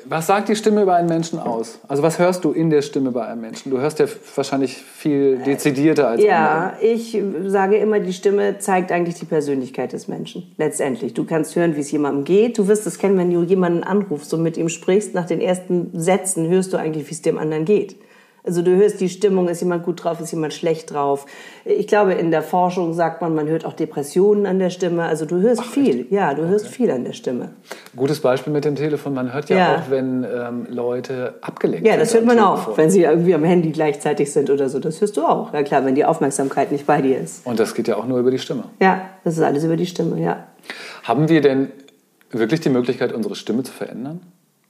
Was 0.08 0.28
sagt 0.28 0.50
die 0.50 0.56
Stimme 0.56 0.84
über 0.84 0.96
einen 0.96 1.10
Menschen 1.10 1.40
aus? 1.40 1.80
Also 1.88 2.04
was 2.04 2.20
hörst 2.20 2.44
du 2.46 2.52
in 2.52 2.70
der 2.70 2.84
Stimme 2.84 3.12
bei 3.12 3.26
einem 3.26 3.42
Menschen? 3.42 3.72
Du 3.72 3.80
hörst 3.80 4.00
ja 4.00 4.06
wahrscheinlich 4.36 4.76
viel 4.76 5.38
dezidierter 5.40 6.10
als 6.10 6.22
andere. 6.22 6.28
Ja, 6.28 6.78
ich 6.80 7.18
sage 7.48 7.78
immer, 7.78 8.00
die 8.00 8.14
Stimme 8.14 8.60
zeigt 8.60 8.92
eigentlich 8.92 9.16
die 9.16 9.26
Persönlichkeit 9.26 9.94
des 9.94 10.08
Menschen. 10.08 10.54
Letztendlich. 10.58 11.16
Du 11.16 11.26
kannst 11.26 11.56
hören, 11.56 11.76
wie 11.76 11.82
es 11.82 11.92
jemandem 11.92 12.24
geht. 12.24 12.58
Du 12.58 12.68
wirst 12.68 12.86
es 12.86 13.00
kennen, 13.00 13.18
wenn 13.18 13.32
du 13.32 13.42
jemanden 13.42 13.84
anrufst 13.84 14.34
und 14.34 14.44
mit 14.44 14.58
ihm 14.58 14.70
sprichst. 14.70 15.16
Nach 15.16 15.26
den 15.26 15.42
ersten 15.42 15.90
Sätzen 15.94 16.50
hörst 16.50 16.74
du 16.74 16.78
eigentlich, 16.78 17.08
wie 17.10 17.14
es 17.14 17.22
dem 17.24 17.40
anderen 17.40 17.66
geht. 17.66 17.96
Also 18.46 18.62
du 18.62 18.76
hörst 18.76 19.02
die 19.02 19.10
Stimmung, 19.10 19.48
ist 19.48 19.62
jemand 19.62 19.84
gut 19.84 20.04
drauf, 20.04 20.20
ist 20.22 20.32
jemand 20.32 20.54
schlecht 20.54 20.94
drauf. 20.94 21.26
Ich 21.66 21.88
glaube, 21.88 22.14
in 22.14 22.30
der 22.30 22.44
Forschung 22.44 22.94
sagt 22.94 23.22
man, 23.22 23.34
man 23.34 23.48
hört 23.48 23.66
auch 23.66 23.74
Depressionen 23.74 24.46
an 24.46 24.60
der 24.60 24.70
Stimme. 24.70 25.04
Also 25.04 25.26
du 25.26 25.42
hörst 25.42 25.64
viel. 25.66 26.06
Ja, 26.12 26.34
du 26.36 26.48
hörst 26.48 26.68
viel 26.68 26.92
an 26.92 27.06
der 27.06 27.14
Stimme. 27.14 27.50
Gutes 27.96 28.20
Beispiel 28.20 28.54
mit 28.54 28.64
dem 28.64 28.76
Telefon. 28.76 29.16
Man 29.16 29.34
hört 29.34 29.50
ja, 29.50 29.58
Ja. 29.58 29.76
auch, 29.78 29.90
wenn 29.90 30.24
ähm, 30.24 30.68
Leute 30.70 31.34
abgelenkt 31.42 31.88
Ja, 31.88 31.94
sind. 31.94 32.02
das 32.02 32.14
hört 32.14 32.26
man 32.26 32.38
Telefon. 32.38 32.58
auch, 32.74 32.78
wenn 32.78 32.90
sie 32.92 33.02
irgendwie 33.02 33.34
am 33.34 33.44
Handy 33.44 33.72
gleichzeitig 33.72 34.32
sind 34.32 34.50
oder 34.52 34.70
so. 34.70 34.80
Das 34.80 35.02
hörst 35.02 35.18
du 35.18 35.26
auch. 35.26 35.52
Ja 35.54 35.64
klar, 35.64 35.84
wenn 35.84 35.96
die 35.96 36.06
Aufmerksamkeit 36.06 36.72
nicht 36.72 36.86
bei 36.86 37.02
dir 37.02 37.18
ist. 37.20 37.46
Und 37.48 37.60
das 37.60 37.74
geht 37.74 37.88
ja 37.88 37.96
auch 37.98 38.06
nur 38.06 38.20
über 38.20 38.30
die 38.30 38.40
Stimme. 38.40 38.66
Ja, 38.80 39.10
das 39.24 39.38
ist 39.38 39.44
alles 39.44 39.64
über 39.64 39.76
die 39.76 39.88
Stimme, 39.88 40.22
ja. 40.22 40.46
Haben 41.04 41.30
wir 41.30 41.42
denn 41.42 41.72
wirklich 42.32 42.60
die 42.62 42.70
Möglichkeit, 42.70 43.12
unsere 43.12 43.34
Stimme 43.36 43.64
zu 43.64 43.72
verändern? 43.72 44.22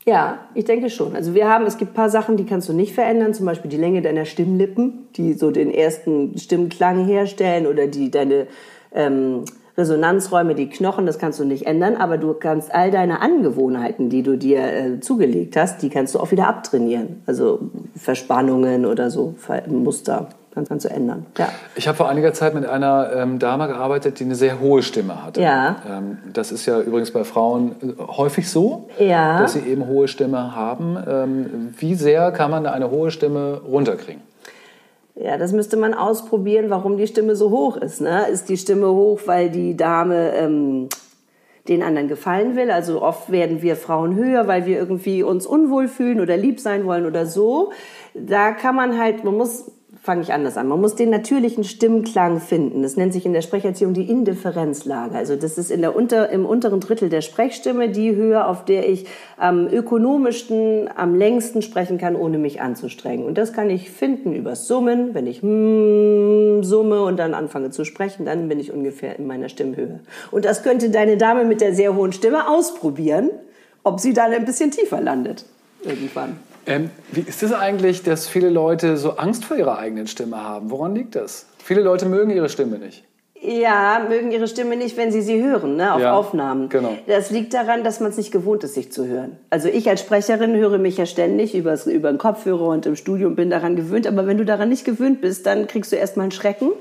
Ja, 0.08 0.38
ich 0.54 0.66
denke 0.66 0.92
schon. 0.92 1.16
Also 1.16 1.34
wir 1.34 1.50
haben, 1.50 1.66
es 1.66 1.78
gibt 1.78 1.92
ein 1.92 1.96
paar 1.96 2.12
Sachen, 2.12 2.38
die 2.38 2.46
kannst 2.46 2.70
du 2.70 2.74
nicht 2.74 2.94
verändern, 2.94 3.34
zum 3.34 3.48
Beispiel 3.48 3.72
die 3.72 3.78
Länge 3.78 4.04
deiner 4.04 4.26
Stimmlippen, 4.26 5.08
die 5.16 5.34
so 5.34 5.50
den 5.50 5.74
ersten 5.74 6.38
Stimmklang 6.38 7.06
herstellen 7.06 7.66
oder 7.66 7.88
die 7.88 8.12
deine 8.12 8.46
ähm, 8.94 9.46
Resonanzräume, 9.76 10.54
die 10.54 10.70
Knochen, 10.70 11.08
das 11.08 11.18
kannst 11.18 11.40
du 11.40 11.44
nicht 11.44 11.66
ändern, 11.66 11.96
aber 11.96 12.20
du 12.20 12.34
kannst 12.34 12.74
all 12.74 12.92
deine 12.92 13.22
Angewohnheiten, 13.22 14.10
die 14.10 14.22
du 14.22 14.38
dir 14.38 14.60
äh, 14.60 15.00
zugelegt 15.00 15.58
hast, 15.58 15.82
die 15.82 15.90
kannst 15.90 16.14
du 16.14 16.20
auch 16.20 16.30
wieder 16.30 16.48
abtrainieren. 16.48 17.24
Also 17.26 17.72
Verspannungen 17.96 18.86
oder 18.86 19.10
so, 19.10 19.34
Muster, 19.68 20.30
kann, 20.56 20.66
kannst 20.68 20.86
du 20.86 20.90
ändern. 20.90 21.26
Ja. 21.38 21.50
Ich 21.76 21.88
habe 21.88 21.96
vor 21.98 22.10
einiger 22.10 22.34
Zeit 22.34 22.56
mit 22.56 22.66
einer 22.66 23.12
ähm, 23.16 23.38
Dame 23.38 23.68
gearbeitet, 23.68 24.20
die 24.20 24.24
eine 24.24 24.36
sehr 24.36 24.60
hohe 24.60 24.82
Stimme 24.82 25.24
hatte. 25.24 25.42
Ja. 25.42 25.76
Ähm, 25.88 26.18
das 26.34 26.52
ist 26.52 26.66
ja 26.66 26.80
übrigens 26.82 27.12
bei 27.12 27.24
Frauen 27.24 27.76
äh, 27.84 28.02
häufig 28.02 28.50
so, 28.50 28.90
Ja. 28.98 29.40
dass 29.42 29.54
sie 29.54 29.60
eben 29.60 29.86
hohe 29.86 30.08
Stimme 30.08 30.56
haben. 30.56 30.98
Ähm, 31.08 31.74
wie 31.78 31.94
sehr 31.96 32.32
kann 32.32 32.50
man 32.50 32.66
eine 32.66 32.90
hohe 32.90 33.12
Stimme 33.12 33.62
runterkriegen? 33.68 34.22
Ja, 35.16 35.38
das 35.38 35.54
müsste 35.54 35.78
man 35.78 35.94
ausprobieren, 35.94 36.70
warum 36.70 36.98
die 36.98 37.08
Stimme 37.08 37.36
so 37.36 37.50
hoch 37.50 37.78
ist. 37.78 38.02
Ne? 38.02 38.28
Ist 38.28 38.50
die 38.50 38.58
Stimme 38.58 38.88
hoch, 38.92 39.22
weil 39.28 39.50
die 39.50 39.78
Dame 39.78 40.32
ähm, 40.36 40.90
den 41.70 41.84
anderen 41.84 42.08
gefallen 42.08 42.56
will. 42.56 42.70
Also 42.70 43.02
oft 43.02 43.32
werden 43.32 43.62
wir 43.62 43.76
Frauen 43.76 44.16
höher, 44.16 44.48
weil 44.48 44.66
wir 44.66 44.78
irgendwie 44.78 45.24
uns 45.24 45.46
unwohl 45.48 45.88
fühlen 45.88 46.20
oder 46.20 46.38
lieb 46.38 46.60
sein 46.60 46.86
wollen 46.86 47.06
oder 47.06 47.26
so. 47.26 47.72
Da 48.14 48.52
kann 48.52 48.76
man 48.76 49.00
halt, 49.00 49.24
man 49.24 49.36
muss 49.36 49.72
fange 50.06 50.22
ich 50.22 50.34
anders 50.34 50.56
an. 50.56 50.68
Man 50.68 50.80
muss 50.80 50.94
den 50.94 51.10
natürlichen 51.10 51.64
Stimmklang 51.64 52.40
finden. 52.40 52.84
Das 52.84 52.96
nennt 52.96 53.12
sich 53.12 53.26
in 53.26 53.34
der 53.34 53.42
Sprecherziehung 53.42 53.96
die 53.96 54.08
Indifferenzlage. 54.08 55.16
Also 55.16 55.36
das 55.36 55.58
ist 55.58 55.72
in 55.72 55.82
der 55.82 55.96
unter, 55.96 56.30
im 56.30 56.46
unteren 56.46 56.80
Drittel 56.80 57.10
der 57.10 57.22
Sprechstimme 57.22 57.90
die 57.90 58.16
Höhe, 58.16 58.46
auf 58.46 58.66
der 58.66 58.88
ich 58.88 59.08
am 59.36 59.68
ökonomischsten, 59.68 60.92
am 60.96 61.16
längsten 61.16 61.64
sprechen 61.64 61.98
kann, 61.98 62.16
ohne 62.16 62.38
mich 62.38 62.62
anzustrengen. 62.62 63.26
Und 63.26 63.40
das 63.40 63.52
kann 63.52 63.72
ich 63.72 63.90
finden 63.90 64.34
übers 64.36 64.68
Summen. 64.68 65.16
Wenn 65.16 65.26
ich 65.26 65.42
mm, 65.42 66.62
summe 66.62 67.02
und 67.04 67.18
dann 67.18 67.34
anfange 67.34 67.72
zu 67.72 67.84
sprechen, 67.84 68.26
dann 68.26 68.48
bin 68.48 68.60
ich 68.60 68.72
ungefähr 68.72 69.18
in 69.18 69.26
meiner 69.26 69.50
Stimmhöhe. 69.50 70.02
Und 70.30 70.46
das 70.46 70.62
könnte 70.62 70.92
deine 70.92 71.18
Dame 71.18 71.46
mit 71.46 71.62
der 71.62 71.74
sehr 71.74 71.96
hohen 71.96 72.14
Stimme 72.14 72.48
ausprobieren, 72.48 73.32
ob 73.84 74.00
sie 74.00 74.14
dann 74.14 74.32
ein 74.34 74.46
bisschen 74.46 74.70
tiefer 74.70 75.02
landet 75.02 75.46
irgendwann. 75.84 76.38
Ähm, 76.68 76.90
wie 77.12 77.22
ist 77.22 77.44
es 77.44 77.52
das 77.52 77.60
eigentlich, 77.60 78.04
dass 78.04 78.28
viele 78.28 78.50
Leute 78.50 78.98
so 78.98 79.18
Angst 79.18 79.46
vor 79.46 79.58
ihrer 79.58 79.78
eigenen 79.78 80.08
Stimme 80.08 80.38
haben? 80.42 80.72
Woran 80.72 80.96
liegt 80.96 81.16
das? 81.16 81.46
Viele 81.64 81.82
Leute 81.82 82.08
mögen 82.08 82.32
ihre 82.32 82.50
Stimme 82.50 82.78
nicht. 82.78 83.04
Ja, 83.42 84.04
mögen 84.10 84.32
ihre 84.32 84.48
Stimme 84.48 84.76
nicht, 84.76 84.98
wenn 84.98 85.12
sie 85.12 85.22
sie 85.22 85.44
hören, 85.44 85.76
ne, 85.76 85.94
auf 85.94 86.02
ja, 86.02 86.14
Aufnahmen. 86.14 86.70
Genau. 86.70 86.98
Das 87.06 87.30
liegt 87.30 87.54
daran, 87.54 87.84
dass 87.84 88.00
man 88.00 88.10
es 88.10 88.18
nicht 88.18 88.32
gewohnt 88.32 88.64
ist, 88.64 88.74
sich 88.74 88.92
zu 88.92 89.06
hören. 89.06 89.38
Also 89.52 89.68
ich 89.68 89.88
als 89.88 90.02
Sprecherin 90.02 90.56
höre 90.56 90.80
mich 90.80 90.98
ja 90.98 91.06
ständig 91.06 91.54
übers, 91.54 91.86
über 91.86 92.12
den 92.12 92.18
Kopfhörer 92.18 92.70
und 92.70 92.88
im 92.88 92.96
Studium 92.96 93.36
bin 93.36 93.52
daran 93.52 93.76
gewöhnt. 93.76 94.08
Aber 94.08 94.26
wenn 94.26 94.38
du 94.38 94.46
daran 94.46 94.70
nicht 94.70 94.86
gewöhnt 94.86 95.22
bist, 95.22 95.46
dann 95.46 95.68
kriegst 95.68 95.92
du 95.92 95.96
erstmal 95.96 96.24
einen 96.24 96.32
Schrecken, 96.32 96.72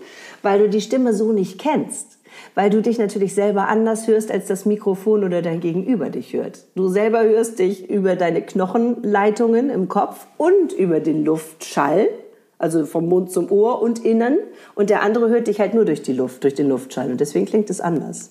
weil 0.43 0.61
du 0.61 0.69
die 0.71 0.81
Stimme 0.81 1.12
so 1.12 1.33
nicht 1.33 1.61
kennst 1.61 2.19
weil 2.55 2.71
du 2.71 2.83
dich 2.83 2.99
natürlich 2.99 3.35
selber 3.35 3.69
anders 3.69 4.07
hörst, 4.07 4.31
als 4.31 4.47
das 4.47 4.67
Mikrofon 4.67 5.25
oder 5.25 5.43
dein 5.43 5.61
Gegenüber 5.61 6.11
dich 6.11 6.33
hört. 6.33 6.64
Du 6.75 6.88
selber 6.88 7.25
hörst 7.25 7.59
dich 7.59 7.91
über 7.91 8.17
deine 8.17 8.43
Knochenleitungen 8.43 9.71
im 9.71 9.88
Kopf 9.88 10.26
und 10.37 10.73
über 10.73 11.00
den 11.00 11.25
Luftschall, 11.25 12.09
also 12.59 12.87
vom 12.87 13.09
Mund 13.09 13.31
zum 13.31 13.50
Ohr 13.50 13.83
und 13.83 14.05
innen. 14.05 14.38
Und 14.75 14.91
der 14.91 15.03
andere 15.03 15.29
hört 15.29 15.49
dich 15.49 15.61
halt 15.61 15.75
nur 15.75 15.85
durch 15.85 16.03
die 16.03 16.12
Luft, 16.12 16.45
durch 16.45 16.55
den 16.55 16.69
Luftschall. 16.69 17.11
Und 17.11 17.21
deswegen 17.21 17.47
klingt 17.47 17.71
es 17.71 17.81
anders. 17.81 18.31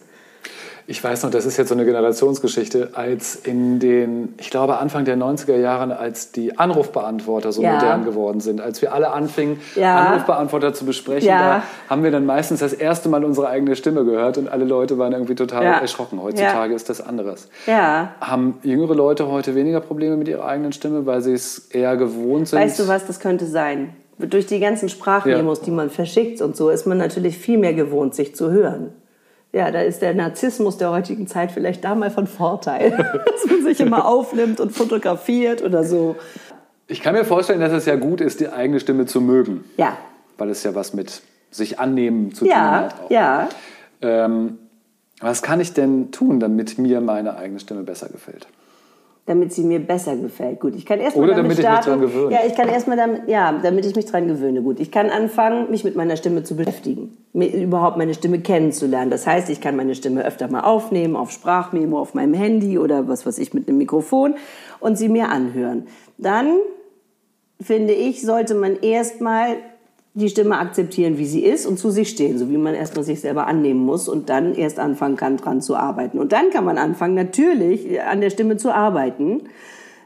Ich 0.85 1.01
weiß 1.01 1.23
noch, 1.23 1.31
das 1.31 1.45
ist 1.45 1.57
jetzt 1.57 1.69
so 1.69 1.75
eine 1.75 1.85
Generationsgeschichte, 1.85 2.89
als 2.93 3.35
in 3.35 3.79
den, 3.79 4.33
ich 4.37 4.49
glaube 4.49 4.79
Anfang 4.79 5.05
der 5.05 5.15
90er 5.15 5.55
Jahre, 5.55 5.97
als 5.97 6.31
die 6.31 6.57
Anrufbeantworter 6.57 7.53
so 7.53 7.61
ja. 7.61 7.75
modern 7.75 8.03
geworden 8.03 8.41
sind, 8.41 8.59
als 8.59 8.81
wir 8.81 8.93
alle 8.93 9.11
anfingen, 9.11 9.59
ja. 9.75 9.95
Anrufbeantworter 9.97 10.73
zu 10.73 10.85
besprechen, 10.85 11.29
ja. 11.29 11.39
da 11.39 11.63
haben 11.89 12.03
wir 12.03 12.11
dann 12.11 12.25
meistens 12.25 12.59
das 12.59 12.73
erste 12.73 13.07
Mal 13.07 13.23
unsere 13.23 13.47
eigene 13.47 13.75
Stimme 13.77 14.03
gehört 14.03 14.37
und 14.37 14.49
alle 14.49 14.65
Leute 14.65 14.97
waren 14.97 15.13
irgendwie 15.13 15.35
total 15.35 15.63
erschrocken. 15.63 16.21
Heutzutage 16.21 16.73
ist 16.73 16.89
das 16.89 16.99
anderes. 16.99 17.47
Haben 18.19 18.59
jüngere 18.63 18.93
Leute 18.93 19.27
heute 19.27 19.55
weniger 19.55 19.79
Probleme 19.79 20.17
mit 20.17 20.27
ihrer 20.27 20.45
eigenen 20.45 20.73
Stimme, 20.73 21.05
weil 21.05 21.21
sie 21.21 21.33
es 21.33 21.69
eher 21.69 21.95
gewohnt 21.95 22.49
sind? 22.49 22.59
Weißt 22.59 22.79
du 22.79 22.87
was, 22.87 23.05
das 23.05 23.19
könnte 23.19 23.45
sein. 23.45 23.95
Durch 24.17 24.45
die 24.45 24.59
ganzen 24.59 24.89
Sprachmemos, 24.89 25.61
die 25.61 25.71
man 25.71 25.89
verschickt 25.89 26.41
und 26.41 26.55
so, 26.55 26.69
ist 26.69 26.85
man 26.85 26.97
natürlich 26.97 27.37
viel 27.37 27.57
mehr 27.57 27.73
gewohnt, 27.73 28.15
sich 28.15 28.35
zu 28.35 28.51
hören 28.51 28.93
ja, 29.53 29.69
da 29.69 29.81
ist 29.81 30.01
der 30.01 30.15
Narzissmus 30.15 30.77
der 30.77 30.89
heutigen 30.89 31.27
Zeit 31.27 31.51
vielleicht 31.51 31.83
da 31.83 31.93
mal 31.93 32.10
von 32.10 32.25
Vorteil, 32.25 32.91
dass 33.25 33.45
man 33.45 33.63
sich 33.63 33.79
immer 33.79 34.05
aufnimmt 34.05 34.60
und 34.60 34.72
fotografiert 34.72 35.62
oder 35.62 35.83
so. 35.83 36.15
Ich 36.88 37.01
kann 37.01 37.13
mir 37.13 37.24
vorstellen, 37.24 37.62
dass 37.62 37.72
es 37.72 37.86
ja 37.86 37.95
gut 37.95 38.19
ist, 38.19 38.39
die 38.39 38.50
eigene 38.50 38.79
Stimme 38.79 39.05
zu 39.05 39.22
mögen. 39.22 39.63
Ja. 39.77 39.95
Weil 40.38 40.50
es 40.50 40.63
ja 40.63 40.74
was 40.74 40.93
mit 40.93 41.22
sich 41.51 41.79
annehmen 41.79 42.33
zu 42.33 42.45
ja, 42.45 42.55
tun 42.55 42.72
hat. 42.72 43.01
Auch. 43.03 43.12
Ja. 43.12 43.50
Ähm, 44.01 44.57
was 45.22 45.43
kann 45.43 45.62
ich 45.62 45.74
denn 45.74 46.12
tun, 46.12 46.39
damit 46.39 46.79
mir 46.79 47.00
meine 47.00 47.38
eigene 47.38 47.60
Stimme 47.60 47.83
besser 47.83 48.10
gefällt? 48.10 48.48
Damit 49.25 49.53
sie 49.53 49.63
mir 49.63 49.80
besser 49.80 50.18
gefällt. 50.18 50.60
Gut, 50.60 50.75
ich 50.75 50.86
kann 50.86 51.00
erstmal 51.00 51.25
Oder 51.25 51.36
damit, 51.36 51.58
damit 51.58 51.65
starten. 51.65 51.89
ich 51.89 52.01
mich 52.01 52.12
dran 52.12 52.24
gewöhne. 52.24 52.36
Ja, 52.36 52.39
ich 52.46 52.56
kann 52.56 52.68
erstmal 52.68 52.98
damit, 52.98 53.27
ja, 53.27 53.58
damit 53.63 53.86
ich 53.86 53.96
mich 53.96 54.06
dran 54.06 54.27
gewöhne. 54.27 54.62
Gut, 54.62 54.82
ich 54.82 54.92
kann 54.92 55.10
anfangen, 55.10 55.72
mich 55.72 55.86
mit 55.86 55.96
meiner 55.96 56.18
Stimme 56.18 56.44
zu 56.44 56.58
beschäftigen, 56.58 57.18
mir, 57.32 57.48
überhaupt 57.53 57.98
meine 57.98 58.13
Stimme 58.13 58.39
kennenzulernen. 58.39 59.10
Das 59.10 59.25
heißt, 59.25 59.50
ich 59.50 59.62
kann 59.62 59.77
meine 59.77 59.96
Stimme 59.96 60.25
öfter 60.25 60.50
mal 60.50 60.62
aufnehmen, 60.62 61.15
auf 61.15 61.32
Sprachmemo, 61.32 62.00
auf 62.00 62.13
meinem 62.13 62.34
Handy 62.34 62.77
oder 62.77 63.08
was 63.08 63.25
weiß 63.25 63.38
ich 63.38 63.53
mit 63.53 63.70
einem 63.70 63.77
Mikrofon 63.77 64.36
und 64.82 64.98
sie 64.98 65.08
mir 65.08 65.30
anhören. 65.30 65.88
Dann 66.18 66.58
finde 67.62 67.94
ich, 67.94 68.22
sollte 68.24 68.56
man 68.56 68.75
erstmal 68.82 69.56
die 70.15 70.29
Stimme 70.29 70.60
akzeptieren, 70.60 71.17
wie 71.17 71.25
sie 71.25 71.43
ist 71.43 71.65
und 71.65 71.79
zu 71.79 71.89
sich 71.89 72.10
stehen, 72.10 72.38
so 72.38 72.50
wie 72.50 72.58
man 72.58 72.75
erstmal 72.75 73.03
sich 73.03 73.22
selber 73.22 73.48
annehmen 73.48 73.79
muss 73.79 74.08
und 74.08 74.29
dann 74.29 74.53
erst 74.53 74.79
anfangen 74.79 75.15
kann, 75.15 75.38
dran 75.38 75.62
zu 75.62 75.75
arbeiten. 75.75 76.20
Und 76.20 76.32
dann 76.32 76.51
kann 76.51 76.65
man 76.65 76.77
anfangen, 76.77 77.15
natürlich 77.15 78.00
an 78.01 78.22
der 78.22 78.29
Stimme 78.29 78.58
zu 78.58 78.72
arbeiten, 78.72 79.41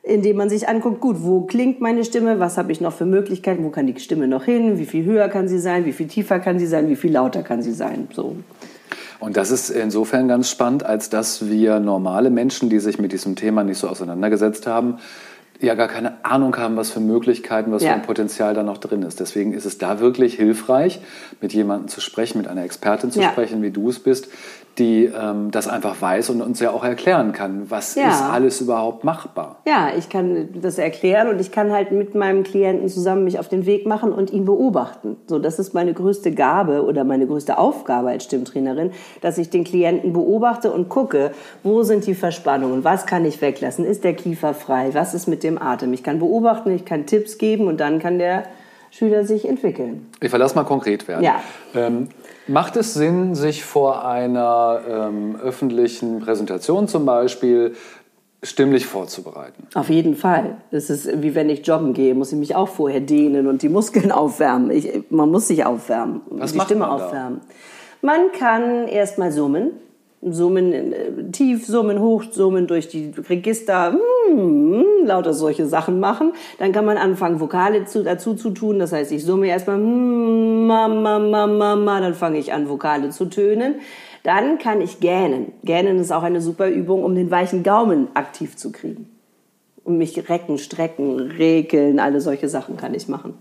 indem 0.04 0.38
man 0.38 0.50
sich 0.50 0.70
anguckt, 0.70 1.02
gut, 1.02 1.18
wo 1.20 1.42
klingt 1.42 1.82
meine 1.82 2.06
Stimme, 2.06 2.40
was 2.40 2.58
habe 2.58 2.72
ich 2.72 2.80
noch 2.80 2.94
für 2.94 3.06
Möglichkeiten, 3.06 3.66
wo 3.66 3.70
kann 3.70 3.88
die 3.88 4.00
Stimme 4.00 4.30
noch 4.30 4.46
hin, 4.46 4.80
wie 4.80 4.86
viel 4.86 5.04
höher 5.04 5.28
kann 5.28 5.50
sie 5.50 5.60
sein, 5.60 5.84
wie 5.86 5.92
viel 5.92 6.08
tiefer 6.08 6.40
kann 6.40 6.58
sie 6.58 6.68
sein, 6.68 6.88
wie 6.88 6.96
viel 6.96 7.12
lauter 7.12 7.44
kann 7.44 7.62
sie 7.62 7.74
sein, 7.74 8.08
so. 8.14 8.38
Und 9.20 9.36
das 9.36 9.50
ist 9.52 9.72
insofern 9.72 10.28
ganz 10.28 10.50
spannend, 10.50 10.86
als 10.86 11.10
dass 11.10 11.50
wir 11.50 11.80
normale 11.80 12.30
Menschen, 12.30 12.70
die 12.70 12.80
sich 12.80 13.00
mit 13.00 13.12
diesem 13.12 13.36
Thema 13.36 13.64
nicht 13.64 13.80
so 13.80 13.90
auseinandergesetzt 13.90 14.68
haben, 14.68 15.00
ja 15.60 15.76
gar 15.76 15.88
keine 15.88 16.24
Ahnung 16.24 16.56
haben, 16.58 16.78
was 16.78 16.92
für 16.92 17.00
Möglichkeiten, 17.00 17.72
was 17.72 17.84
ja. 17.84 17.90
für 17.90 17.96
ein 17.96 18.02
Potenzial 18.04 18.54
da 18.54 18.64
noch 18.64 18.78
drin 18.78 19.04
ist. 19.04 19.20
Deswegen 19.20 19.54
ist 19.54 19.66
es 19.66 19.78
da 19.78 20.00
wirklich 20.00 20.36
hilfreich, 20.36 21.00
mit 21.42 21.54
jemandem 21.54 21.88
zu 21.88 22.02
sprechen, 22.02 22.38
mit 22.38 22.48
einer 22.48 22.64
Expertin 22.64 23.12
zu 23.12 23.22
ja. 23.22 23.30
sprechen, 23.32 23.62
wie 23.62 23.72
du 23.72 23.90
es 23.90 24.00
bist, 24.00 24.30
die 24.78 25.06
ähm, 25.06 25.50
das 25.52 25.68
einfach 25.68 26.00
weiß 26.00 26.30
und 26.30 26.42
uns 26.42 26.60
ja 26.60 26.72
auch 26.72 26.84
erklären 26.84 27.32
kann, 27.32 27.70
was 27.70 27.96
ja. 27.96 28.10
ist 28.10 28.22
alles 28.22 28.62
überhaupt 28.62 29.04
machbar. 29.04 29.58
Ja, 29.66 29.90
ich 29.98 30.10
kann 30.10 30.50
das 30.62 30.78
erklären 30.78 31.30
und 31.30 31.42
ich 31.42 31.52
kann 31.52 31.72
halt 31.72 31.92
mit 31.92 32.14
meinem 32.14 32.44
Klienten 32.44 32.88
zusammen 32.88 33.24
mich 33.24 33.40
auf 33.40 33.48
den 33.48 33.66
Weg 33.66 33.88
machen 33.88 34.12
und 34.12 34.32
ihn 34.32 34.46
beobachten. 34.46 35.18
So, 35.26 35.40
das 35.40 35.58
ist 35.58 35.74
meine 35.74 35.94
größte 35.94 36.32
Gabe 36.32 36.84
oder 36.84 37.04
meine 37.04 37.26
größte 37.26 37.58
Aufgabe 37.58 38.10
als 38.10 38.26
Stimmtrainerin, 38.26 38.92
dass 39.22 39.38
ich 39.38 39.50
den 39.50 39.64
Klienten 39.64 40.14
beobachte 40.14 40.72
und 40.72 40.90
gucke, 40.90 41.32
wo 41.64 41.82
sind 41.82 42.06
die 42.06 42.16
Verspannungen, 42.16 42.84
was 42.84 43.08
kann 43.08 43.26
ich 43.26 43.42
weglassen, 43.42 43.84
ist 43.84 44.04
der 44.04 44.14
Kiefer 44.14 44.54
frei, 44.54 44.90
was 44.94 45.14
ist 45.16 45.28
mit 45.28 45.44
dem 45.44 45.47
Atem. 45.58 45.94
Ich 45.94 46.04
kann 46.04 46.20
beobachten, 46.20 46.72
ich 46.72 46.84
kann 46.84 47.06
Tipps 47.06 47.38
geben 47.38 47.68
und 47.68 47.80
dann 47.80 48.00
kann 48.00 48.20
der 48.20 48.44
Schüler 48.92 49.24
sich 49.24 49.48
entwickeln. 49.48 50.08
Ich 50.20 50.30
verlasse 50.30 50.56
mal 50.56 50.63
konkret 50.63 51.08
werden. 51.08 51.24
Ja. 51.24 51.42
Ähm, 51.75 52.10
Macht 52.48 52.77
es 52.77 52.94
Sinn, 52.94 53.36
sich 53.36 53.66
vor 53.66 54.06
einer 54.06 54.80
ähm, 54.89 55.36
öffentlichen 55.36 56.22
Präsentation 56.22 56.88
zum 56.88 57.06
Beispiel 57.06 57.75
stimmlich 58.42 58.86
vorzubereiten? 58.86 59.68
Auf 59.74 59.89
jeden 59.89 60.16
Fall. 60.16 60.58
Das 60.72 60.89
ist 60.89 61.22
wie 61.22 61.36
wenn 61.36 61.50
ich 61.50 61.68
joggen 61.68 61.94
gehe, 61.94 62.16
muss 62.16 62.32
ich 62.32 62.39
mich 62.39 62.56
auch 62.56 62.70
vorher 62.70 63.01
dehnen 63.01 63.48
und 63.48 63.63
die 63.63 63.70
Muskeln 63.70 64.12
aufwärmen. 64.13 64.72
Ich, 64.72 64.89
man 65.10 65.30
muss 65.30 65.50
sich 65.50 65.66
aufwärmen, 65.66 66.22
Was 66.30 66.54
die 66.54 66.62
Stimme 66.62 66.89
aufwärmen. 66.89 67.42
Man 68.01 68.32
kann 68.32 68.88
erstmal 68.88 69.32
summen. 69.32 69.72
Summen, 70.22 70.74
äh, 70.74 71.32
tief 71.32 71.68
summen, 71.68 72.00
hoch 72.00 72.24
summen 72.32 72.66
durch 72.66 72.88
die 72.88 73.13
Register, 73.30 73.92
mm, 73.92 74.97
lauter 75.08 75.34
solche 75.34 75.66
Sachen 75.66 76.00
machen. 76.00 76.34
Dann 76.60 76.72
kann 76.72 76.86
man 76.86 76.98
anfangen, 76.98 77.40
Vokale 77.40 77.86
zu, 77.86 78.04
dazu 78.04 78.36
zu 78.36 78.52
tun. 78.52 78.80
Das 78.80 78.92
heißt, 78.92 79.12
ich 79.12 79.26
summe 79.26 79.48
erstmal 79.48 79.78
mm, 79.78 80.68
ma, 80.68 80.88
ma, 80.88 81.18
ma, 81.20 81.48
ma, 81.48 81.76
ma, 81.76 82.02
dann 82.02 82.14
fange 82.14 82.38
ich 82.38 82.54
an, 82.54 82.70
Vokale 82.70 83.10
zu 83.10 83.26
tönen. 83.26 83.76
Dann 84.24 84.58
kann 84.60 84.82
ich 84.82 85.00
gähnen. 85.00 85.54
Gähnen 85.64 86.00
ist 86.00 86.12
auch 86.12 86.24
eine 86.24 86.42
super 86.42 86.68
Übung, 86.68 87.04
um 87.04 87.16
den 87.16 87.32
weichen 87.32 87.64
Gaumen 87.64 88.10
aktiv 88.14 88.56
zu 88.56 88.72
kriegen. 88.72 89.10
Und 89.84 89.98
mich 89.98 90.30
recken, 90.30 90.58
strecken, 90.58 91.18
rekeln, 91.20 92.00
alle 92.00 92.20
solche 92.20 92.50
Sachen 92.50 92.76
kann 92.76 92.94
ich 92.94 93.08
machen. 93.08 93.36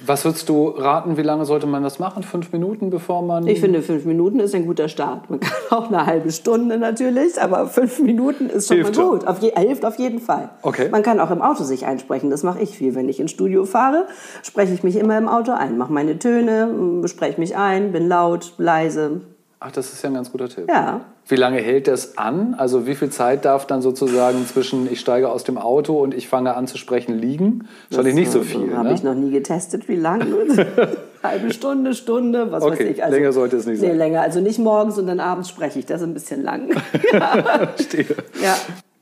Was 0.00 0.24
würdest 0.24 0.48
du 0.48 0.68
raten, 0.68 1.16
wie 1.16 1.22
lange 1.22 1.44
sollte 1.44 1.66
man 1.66 1.82
das 1.82 1.98
machen? 1.98 2.22
Fünf 2.22 2.52
Minuten, 2.52 2.90
bevor 2.90 3.22
man. 3.22 3.46
Ich 3.46 3.60
finde, 3.60 3.82
fünf 3.82 4.04
Minuten 4.04 4.40
ist 4.40 4.54
ein 4.54 4.66
guter 4.66 4.88
Start. 4.88 5.30
Man 5.30 5.40
kann 5.40 5.52
auch 5.70 5.88
eine 5.88 6.06
halbe 6.06 6.30
Stunde 6.30 6.78
natürlich, 6.78 7.40
aber 7.40 7.66
fünf 7.66 8.00
Minuten 8.00 8.48
ist 8.48 8.68
schon 8.68 8.78
hilft 8.78 8.96
mal 8.96 9.10
gut. 9.10 9.26
Auf 9.26 9.40
je, 9.40 9.52
hilft 9.56 9.84
auf 9.84 9.98
jeden 9.98 10.20
Fall. 10.20 10.50
Okay. 10.62 10.88
Man 10.90 11.02
kann 11.02 11.20
auch 11.20 11.30
im 11.30 11.42
Auto 11.42 11.64
sich 11.64 11.86
einsprechen. 11.86 12.30
Das 12.30 12.42
mache 12.42 12.60
ich 12.60 12.76
viel. 12.76 12.94
Wenn 12.94 13.08
ich 13.08 13.20
ins 13.20 13.30
Studio 13.30 13.64
fahre, 13.64 14.06
spreche 14.42 14.74
ich 14.74 14.82
mich 14.82 14.96
immer 14.96 15.16
im 15.16 15.28
Auto 15.28 15.52
ein. 15.52 15.78
Mache 15.78 15.92
meine 15.92 16.18
Töne, 16.18 17.00
bespreche 17.00 17.40
mich 17.40 17.56
ein, 17.56 17.92
bin 17.92 18.08
laut, 18.08 18.54
leise. 18.58 19.22
Ach, 19.60 19.72
das 19.72 19.92
ist 19.92 20.02
ja 20.02 20.10
ein 20.10 20.14
ganz 20.14 20.30
guter 20.30 20.48
Tipp. 20.48 20.68
Ja. 20.68 21.00
Wie 21.26 21.36
lange 21.36 21.58
hält 21.58 21.88
das 21.88 22.18
an? 22.18 22.54
Also 22.58 22.86
wie 22.86 22.94
viel 22.94 23.08
Zeit 23.08 23.46
darf 23.46 23.66
dann 23.66 23.80
sozusagen 23.80 24.46
zwischen 24.46 24.90
ich 24.92 25.00
steige 25.00 25.30
aus 25.30 25.42
dem 25.44 25.56
Auto 25.56 25.98
und 26.02 26.12
ich 26.12 26.28
fange 26.28 26.54
an 26.54 26.66
zu 26.66 26.76
sprechen 26.76 27.18
liegen? 27.18 27.66
Wahrscheinlich 27.88 28.14
nicht 28.14 28.30
so 28.30 28.42
viel. 28.42 28.76
Habe 28.76 28.88
ne? 28.88 28.94
ich 28.94 29.02
noch 29.02 29.14
nie 29.14 29.30
getestet, 29.30 29.88
wie 29.88 29.96
lange. 29.96 30.26
Halbe 31.22 31.50
Stunde, 31.54 31.94
Stunde, 31.94 32.52
was 32.52 32.62
okay, 32.62 32.72
weiß 32.72 32.90
ich. 32.90 33.02
Also, 33.04 33.16
länger 33.16 33.32
sollte 33.32 33.56
es 33.56 33.64
nicht 33.64 33.80
nee, 33.80 33.88
sein. 33.88 33.96
länger. 33.96 34.20
Also 34.20 34.40
nicht 34.40 34.58
morgens 34.58 34.98
und 34.98 35.06
dann 35.06 35.20
abends 35.20 35.48
spreche 35.48 35.78
ich. 35.78 35.86
Das 35.86 36.02
ist 36.02 36.06
ein 36.06 36.12
bisschen 36.14 36.42
lang. 36.42 36.70
Verstehe. 37.10 38.16
Ja. 38.42 38.54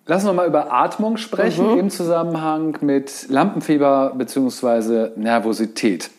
Lass 0.06 0.24
uns 0.24 0.34
mal 0.34 0.46
über 0.46 0.72
Atmung 0.72 1.16
sprechen 1.16 1.72
Mhm. 1.72 1.78
im 1.78 1.90
Zusammenhang 1.90 2.78
mit 2.80 3.28
Lampenfieber 3.28 4.12
bzw. 4.16 5.10
Nervosität. 5.16 6.10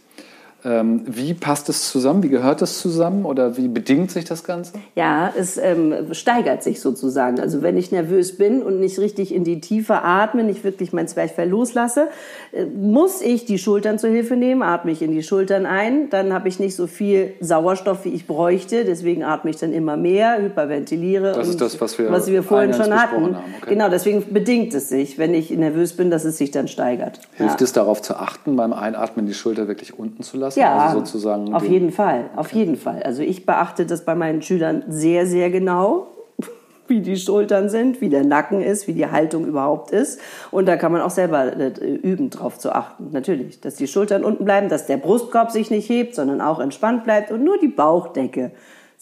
Ähm, 0.65 1.01
wie 1.05 1.34
passt 1.34 1.67
es 1.67 1.89
zusammen? 1.89 2.24
Wie 2.24 2.29
gehört 2.29 2.62
das 2.62 2.79
zusammen? 2.79 3.25
Oder 3.25 3.58
wie 3.58 3.67
bedingt 3.67 4.12
sich 4.12 4.24
das 4.24 4.43
Ganze? 4.43 4.74
Ja, 4.96 5.34
es 5.38 5.58
ähm, 5.58 6.13
steigert 6.13 6.63
sich 6.63 6.79
sozusagen. 6.79 7.39
Also 7.39 7.62
wenn 7.62 7.77
ich 7.77 7.91
nervös 7.91 8.38
bin 8.38 8.63
und 8.63 8.79
nicht 8.79 8.98
richtig 9.00 9.34
in 9.34 9.43
die 9.43 9.60
Tiefe 9.60 10.03
atme, 10.03 10.43
nicht 10.43 10.63
wirklich 10.63 10.93
mein 10.93 11.08
Zwerchfell 11.08 11.50
loslasse, 11.50 12.08
äh, 12.53 12.65
muss 12.65 13.22
ich 13.22 13.46
die 13.46 13.58
Schultern 13.58 14.00
zur 14.00 14.10
Hilfe 14.10 14.36
nehmen, 14.36 14.62
atme 14.62 14.91
ich 14.91 15.01
in 15.01 15.12
die 15.12 15.24
Schultern 15.24 15.65
ein, 15.65 16.10
dann 16.10 16.34
habe 16.34 16.48
ich 16.48 16.60
nicht 16.60 16.75
so 16.75 16.88
viel 16.88 17.34
Sauerstoff, 17.41 18.05
wie 18.05 18.10
ich 18.10 18.25
bräuchte, 18.25 18.86
deswegen 18.86 19.24
atme 19.24 19.50
ich 19.51 19.58
dann 19.58 19.74
immer 19.74 19.98
mehr, 19.98 20.41
hyperventiliere. 20.41 21.34
Das 21.34 21.50
ist 21.50 21.60
das, 21.60 21.82
was 21.82 21.98
wir, 21.98 22.10
was 22.12 22.27
wir 22.27 22.41
vorhin 22.41 22.74
schon 22.74 22.93
hatten. 22.93 23.36
Okay. 23.62 23.70
Genau, 23.70 23.89
deswegen 23.89 24.34
bedingt 24.34 24.74
es 24.74 24.89
sich, 24.89 25.17
wenn 25.17 25.34
ich 25.34 25.50
nervös 25.51 25.93
bin, 25.93 26.10
dass 26.10 26.24
es 26.24 26.38
sich 26.38 26.51
dann 26.51 26.67
steigert. 26.67 27.20
Hilft 27.34 27.60
ja. 27.60 27.65
es 27.65 27.74
darauf 27.74 28.01
zu 28.01 28.15
achten, 28.15 28.55
beim 28.55 28.72
Einatmen 28.72 29.25
die 29.25 29.34
Schulter 29.34 29.67
wirklich 29.67 29.98
unten 29.98 30.24
zu 30.24 30.38
lassen? 30.38 30.53
Ja, 30.56 30.78
also 30.78 31.00
sozusagen 31.00 31.54
auf 31.54 31.68
jeden 31.68 31.92
Fall, 31.92 32.26
auf 32.36 32.48
okay. 32.48 32.60
jeden 32.60 32.76
Fall. 32.76 33.04
Also 33.04 33.22
ich 33.22 33.46
beachte 33.46 33.86
das 33.86 34.06
bei 34.06 34.16
meinen 34.16 34.42
Schülern 34.42 34.84
sehr, 34.88 35.26
sehr 35.26 35.50
genau 35.50 36.08
wie 36.88 37.02
die 37.02 37.18
Schultern 37.18 37.70
sind, 37.70 38.02
wie 38.02 38.10
der 38.10 38.24
Nacken 38.24 38.62
ist, 38.62 38.88
wie 38.88 38.94
die 38.94 39.08
Haltung 39.08 39.46
überhaupt 39.46 39.92
ist. 39.92 40.20
Und 40.52 40.68
da 40.68 40.76
kann 40.78 40.92
man 40.92 41.02
auch 41.02 41.10
selber 41.10 41.56
äh, 41.58 41.72
üben, 41.96 42.30
drauf 42.30 42.58
zu 42.58 42.74
achten. 42.74 43.10
Natürlich, 43.12 43.62
dass 43.62 43.76
die 43.76 43.88
Schultern 43.88 44.24
unten 44.24 44.46
bleiben, 44.46 44.70
dass 44.70 44.86
der 44.86 44.98
Brustkorb 44.98 45.52
sich 45.52 45.72
nicht 45.72 45.90
hebt, 45.90 46.16
sondern 46.16 46.42
auch 46.42 46.60
entspannt 46.60 47.04
bleibt 47.04 47.32
und 47.32 47.44
nur 47.44 47.58
die 47.58 47.68
Bauchdecke 47.68 48.52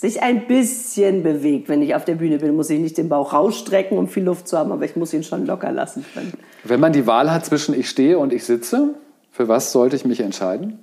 sich 0.01 0.23
ein 0.23 0.47
bisschen 0.47 1.21
bewegt. 1.21 1.69
Wenn 1.69 1.83
ich 1.83 1.93
auf 1.93 2.05
der 2.05 2.15
Bühne 2.15 2.39
bin, 2.39 2.55
muss 2.55 2.71
ich 2.71 2.79
nicht 2.79 2.97
den 2.97 3.07
Bauch 3.07 3.33
rausstrecken, 3.33 3.99
um 3.99 4.07
viel 4.07 4.23
Luft 4.23 4.47
zu 4.47 4.57
haben, 4.57 4.71
aber 4.71 4.83
ich 4.83 4.95
muss 4.95 5.13
ihn 5.13 5.23
schon 5.23 5.45
locker 5.45 5.71
lassen. 5.71 6.03
Wenn 6.63 6.79
man 6.79 6.91
die 6.91 7.05
Wahl 7.05 7.31
hat 7.31 7.45
zwischen 7.45 7.79
ich 7.79 7.87
stehe 7.87 8.17
und 8.17 8.33
ich 8.33 8.43
sitze, 8.43 8.95
für 9.31 9.47
was 9.47 9.71
sollte 9.71 9.95
ich 9.95 10.03
mich 10.03 10.19
entscheiden? 10.19 10.79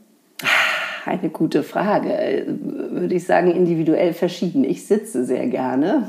Eine 1.04 1.30
gute 1.30 1.62
Frage. 1.62 2.46
Würde 2.46 3.14
ich 3.14 3.24
sagen, 3.24 3.50
individuell 3.50 4.12
verschieden. 4.12 4.64
Ich 4.64 4.86
sitze 4.86 5.24
sehr 5.24 5.46
gerne. 5.46 6.08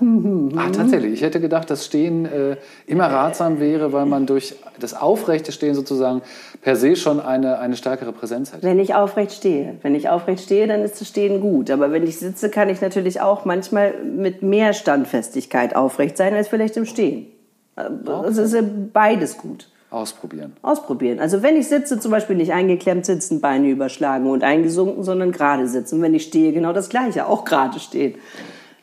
Ach, 0.58 0.72
tatsächlich. 0.76 1.14
Ich 1.14 1.22
hätte 1.22 1.40
gedacht, 1.40 1.70
dass 1.70 1.86
Stehen 1.86 2.26
äh, 2.26 2.58
immer 2.88 3.06
ratsam 3.06 3.60
wäre, 3.60 3.94
weil 3.94 4.06
man 4.06 4.26
durch 4.26 4.56
das 4.80 4.94
aufrechte 4.94 5.52
Stehen 5.52 5.76
sozusagen 5.76 6.22
per 6.62 6.76
se 6.76 6.96
schon 6.96 7.20
eine, 7.20 7.60
eine 7.60 7.76
stärkere 7.76 8.12
Präsenz 8.12 8.54
hat. 8.54 8.64
Wenn 8.64 8.80
ich 8.80 8.96
aufrecht 8.96 9.32
stehe. 9.32 9.76
Wenn 9.82 9.96
ich 9.96 10.10
aufrecht 10.10 10.44
stehe, 10.44 10.68
dann 10.68 10.82
ist 10.82 11.00
das 11.00 11.08
Stehen 11.08 11.42
gut. 11.42 11.72
Aber 11.72 11.92
wenn 11.92 12.04
ich 12.04 12.18
sitze, 12.18 12.50
kann 12.50 12.70
ich 12.70 12.82
natürlich 12.82 13.22
auch 13.22 13.46
manchmal 13.46 13.94
mit 14.04 14.42
mehr 14.42 14.74
Standfestigkeit 14.74 15.76
aufrecht 15.76 16.18
sein 16.18 16.34
als 16.34 16.48
vielleicht 16.48 16.78
im 16.78 16.86
Stehen. 16.86 17.28
Äh, 17.76 17.90
okay. 18.06 18.28
Es 18.28 18.38
ist 18.38 18.58
beides 18.94 19.38
gut. 19.38 19.70
Ausprobieren. 19.92 20.54
Ausprobieren. 20.62 21.20
Also 21.20 21.42
wenn 21.42 21.56
ich 21.56 21.68
sitze, 21.68 22.00
zum 22.00 22.12
Beispiel 22.12 22.36
nicht 22.36 22.54
eingeklemmt 22.54 23.06
sitzen, 23.06 23.42
Beine 23.42 23.70
überschlagen 23.70 24.30
und 24.30 24.44
eingesunken, 24.44 25.04
sondern 25.04 25.32
gerade 25.32 25.68
sitzen. 25.68 26.02
Wenn 26.02 26.14
ich 26.14 26.24
stehe, 26.24 26.54
genau 26.54 26.74
das 26.74 26.90
Gleiche, 26.90 27.28
auch 27.28 27.44
gerade 27.44 27.80
stehen. 27.80 28.16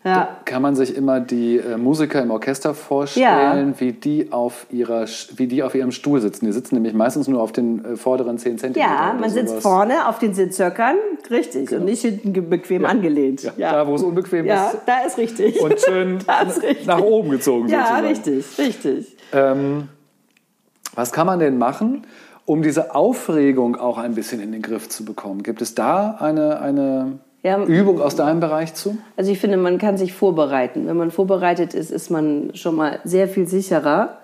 Ja. 0.06 0.36
Kann 0.44 0.62
man 0.62 0.76
sich 0.76 0.96
immer 0.96 1.18
die 1.18 1.56
äh, 1.56 1.76
Musiker 1.76 2.22
im 2.22 2.30
Orchester 2.30 2.74
vorstellen, 2.74 3.74
ja. 3.74 3.80
wie, 3.80 3.92
die 3.92 4.30
auf 4.30 4.66
ihrer, 4.70 5.04
wie 5.34 5.48
die 5.48 5.64
auf 5.64 5.74
ihrem 5.74 5.90
Stuhl 5.90 6.20
sitzen. 6.20 6.46
Die 6.46 6.52
sitzen 6.52 6.76
nämlich 6.76 6.94
meistens 6.94 7.26
nur 7.26 7.42
auf 7.42 7.50
den 7.50 7.84
äh, 7.84 7.96
vorderen 7.96 8.38
10 8.38 8.58
cm. 8.58 8.74
Ja, 8.74 9.16
man 9.18 9.30
sowas. 9.30 9.32
sitzt 9.32 9.62
vorne 9.62 10.08
auf 10.08 10.20
den 10.20 10.32
Sitzhöckern, 10.32 10.94
richtig, 11.28 11.70
genau. 11.70 11.80
und 11.80 11.86
nicht 11.86 12.02
hinten 12.02 12.48
bequem 12.48 12.82
ja. 12.82 12.88
angelehnt. 12.88 13.52
Ja. 13.56 13.72
Da, 13.72 13.86
wo 13.88 13.96
es 13.96 14.02
unbequem 14.04 14.44
ist. 14.44 14.50
Ja, 14.50 14.74
da 14.86 15.00
ist 15.00 15.18
richtig. 15.18 15.60
Und 15.60 15.80
schön 15.80 16.18
richtig. 16.46 16.86
nach 16.86 17.00
oben 17.00 17.30
gezogen 17.30 17.68
ja, 17.68 17.80
sozusagen. 17.80 18.06
Richtig, 18.06 18.58
richtig. 18.58 19.16
Ähm, 19.32 19.88
was 20.96 21.12
kann 21.12 21.26
man 21.26 21.38
denn 21.38 21.58
machen, 21.58 22.02
um 22.44 22.62
diese 22.62 22.94
Aufregung 22.94 23.76
auch 23.76 23.98
ein 23.98 24.14
bisschen 24.14 24.40
in 24.40 24.50
den 24.50 24.62
Griff 24.62 24.88
zu 24.88 25.04
bekommen? 25.04 25.44
Gibt 25.44 25.62
es 25.62 25.74
da 25.74 26.16
eine, 26.18 26.60
eine 26.60 27.18
ja, 27.42 27.62
Übung 27.62 28.00
aus 28.00 28.16
deinem 28.16 28.40
Bereich 28.40 28.74
zu? 28.74 28.98
Also 29.16 29.30
ich 29.30 29.38
finde, 29.38 29.56
man 29.56 29.78
kann 29.78 29.96
sich 29.96 30.12
vorbereiten. 30.12 30.86
Wenn 30.86 30.96
man 30.96 31.10
vorbereitet 31.12 31.74
ist, 31.74 31.92
ist 31.92 32.10
man 32.10 32.50
schon 32.54 32.74
mal 32.74 32.98
sehr 33.04 33.28
viel 33.28 33.46
sicherer. 33.46 34.18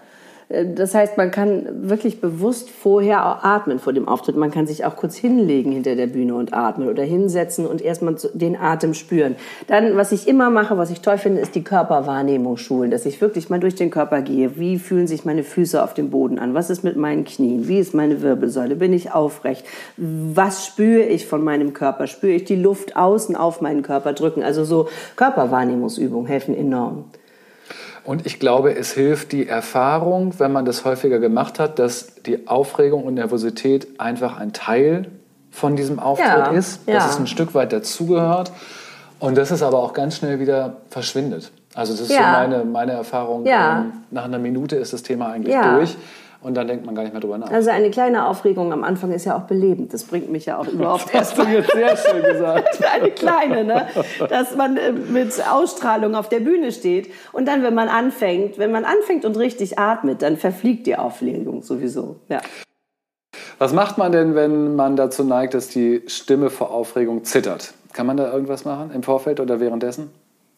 Das 0.74 0.94
heißt, 0.94 1.16
man 1.16 1.30
kann 1.30 1.88
wirklich 1.88 2.20
bewusst 2.20 2.68
vorher 2.68 3.42
atmen 3.42 3.78
vor 3.78 3.94
dem 3.94 4.06
Auftritt. 4.06 4.36
Man 4.36 4.50
kann 4.50 4.66
sich 4.66 4.84
auch 4.84 4.96
kurz 4.96 5.16
hinlegen 5.16 5.72
hinter 5.72 5.96
der 5.96 6.08
Bühne 6.08 6.34
und 6.34 6.52
atmen 6.52 6.88
oder 6.88 7.02
hinsetzen 7.02 7.66
und 7.66 7.80
erstmal 7.80 8.16
den 8.34 8.56
Atem 8.56 8.92
spüren. 8.92 9.36
Dann, 9.66 9.96
was 9.96 10.12
ich 10.12 10.28
immer 10.28 10.50
mache, 10.50 10.76
was 10.76 10.90
ich 10.90 11.00
toll 11.00 11.16
finde, 11.16 11.40
ist 11.40 11.54
die 11.54 11.64
Körperwahrnehmung 11.64 12.58
schulen, 12.58 12.90
dass 12.90 13.06
ich 13.06 13.22
wirklich 13.22 13.48
mal 13.48 13.60
durch 13.60 13.76
den 13.76 13.90
Körper 13.90 14.20
gehe. 14.20 14.58
Wie 14.58 14.78
fühlen 14.78 15.06
sich 15.06 15.24
meine 15.24 15.42
Füße 15.42 15.82
auf 15.82 15.94
dem 15.94 16.10
Boden 16.10 16.38
an? 16.38 16.52
Was 16.52 16.68
ist 16.68 16.84
mit 16.84 16.96
meinen 16.96 17.24
Knien? 17.24 17.66
Wie 17.66 17.78
ist 17.78 17.94
meine 17.94 18.20
Wirbelsäule? 18.20 18.76
Bin 18.76 18.92
ich 18.92 19.12
aufrecht? 19.12 19.64
Was 19.96 20.66
spüre 20.66 21.04
ich 21.04 21.26
von 21.26 21.42
meinem 21.42 21.72
Körper? 21.72 22.06
Spüre 22.06 22.32
ich 22.32 22.44
die 22.44 22.56
Luft 22.56 22.94
außen 22.94 23.36
auf 23.36 23.62
meinen 23.62 23.80
Körper 23.80 24.12
drücken? 24.12 24.42
Also 24.42 24.64
so 24.64 24.88
Körperwahrnehmungsübungen 25.16 26.26
helfen 26.26 26.54
enorm. 26.54 27.06
Und 28.04 28.26
ich 28.26 28.40
glaube, 28.40 28.74
es 28.74 28.92
hilft 28.92 29.32
die 29.32 29.46
Erfahrung, 29.46 30.34
wenn 30.38 30.52
man 30.52 30.64
das 30.64 30.84
häufiger 30.84 31.20
gemacht 31.20 31.58
hat, 31.58 31.78
dass 31.78 32.14
die 32.26 32.48
Aufregung 32.48 33.04
und 33.04 33.14
Nervosität 33.14 34.00
einfach 34.00 34.38
ein 34.38 34.52
Teil 34.52 35.06
von 35.50 35.76
diesem 35.76 36.00
Auftritt 36.00 36.26
ja, 36.26 36.46
ist, 36.46 36.88
dass 36.88 37.04
ja. 37.04 37.10
es 37.10 37.18
ein 37.18 37.26
Stück 37.26 37.54
weit 37.54 37.72
dazugehört 37.72 38.50
und 39.20 39.36
dass 39.36 39.50
es 39.50 39.62
aber 39.62 39.78
auch 39.78 39.92
ganz 39.92 40.16
schnell 40.16 40.40
wieder 40.40 40.78
verschwindet. 40.90 41.52
Also 41.74 41.92
das 41.92 42.02
ist 42.02 42.10
ja. 42.10 42.16
so 42.16 42.22
meine, 42.24 42.64
meine 42.64 42.92
Erfahrung. 42.92 43.44
Ähm, 43.46 43.92
nach 44.10 44.24
einer 44.24 44.38
Minute 44.38 44.76
ist 44.76 44.92
das 44.92 45.02
Thema 45.02 45.28
eigentlich 45.28 45.54
durch. 45.54 45.96
Und 46.42 46.54
dann 46.54 46.66
denkt 46.66 46.84
man 46.84 46.94
gar 46.94 47.02
nicht 47.02 47.12
mehr 47.12 47.20
drüber 47.20 47.38
nach. 47.38 47.50
Also 47.50 47.70
eine 47.70 47.90
kleine 47.90 48.26
Aufregung 48.26 48.72
am 48.72 48.82
Anfang 48.82 49.12
ist 49.12 49.24
ja 49.24 49.36
auch 49.36 49.42
belebend. 49.42 49.94
Das 49.94 50.04
bringt 50.04 50.30
mich 50.30 50.46
ja 50.46 50.58
auch 50.58 50.66
überhaupt 50.72 51.14
erst. 51.14 51.38
Das 51.38 51.46
hast 51.46 51.48
du 51.48 51.52
jetzt 51.52 51.72
sehr 51.72 51.96
schön 51.96 52.22
gesagt. 52.32 52.80
eine 52.84 53.10
kleine, 53.10 53.64
ne? 53.64 53.86
Dass 54.28 54.56
man 54.56 54.76
äh, 54.76 54.92
mit 54.92 55.32
Ausstrahlung 55.48 56.16
auf 56.16 56.28
der 56.28 56.40
Bühne 56.40 56.72
steht. 56.72 57.10
Und 57.32 57.46
dann, 57.46 57.62
wenn 57.62 57.74
man 57.74 57.88
anfängt, 57.88 58.58
wenn 58.58 58.72
man 58.72 58.84
anfängt 58.84 59.24
und 59.24 59.36
richtig 59.36 59.78
atmet, 59.78 60.22
dann 60.22 60.36
verfliegt 60.36 60.86
die 60.86 60.96
Aufregung 60.96 61.62
sowieso. 61.62 62.16
Ja. 62.28 62.40
Was 63.58 63.72
macht 63.72 63.96
man 63.96 64.10
denn, 64.10 64.34
wenn 64.34 64.74
man 64.74 64.96
dazu 64.96 65.22
neigt, 65.22 65.54
dass 65.54 65.68
die 65.68 66.02
Stimme 66.08 66.50
vor 66.50 66.72
Aufregung 66.72 67.22
zittert? 67.22 67.74
Kann 67.92 68.06
man 68.06 68.16
da 68.16 68.32
irgendwas 68.32 68.64
machen 68.64 68.90
im 68.92 69.04
Vorfeld 69.04 69.38
oder 69.38 69.60
währenddessen? 69.60 70.10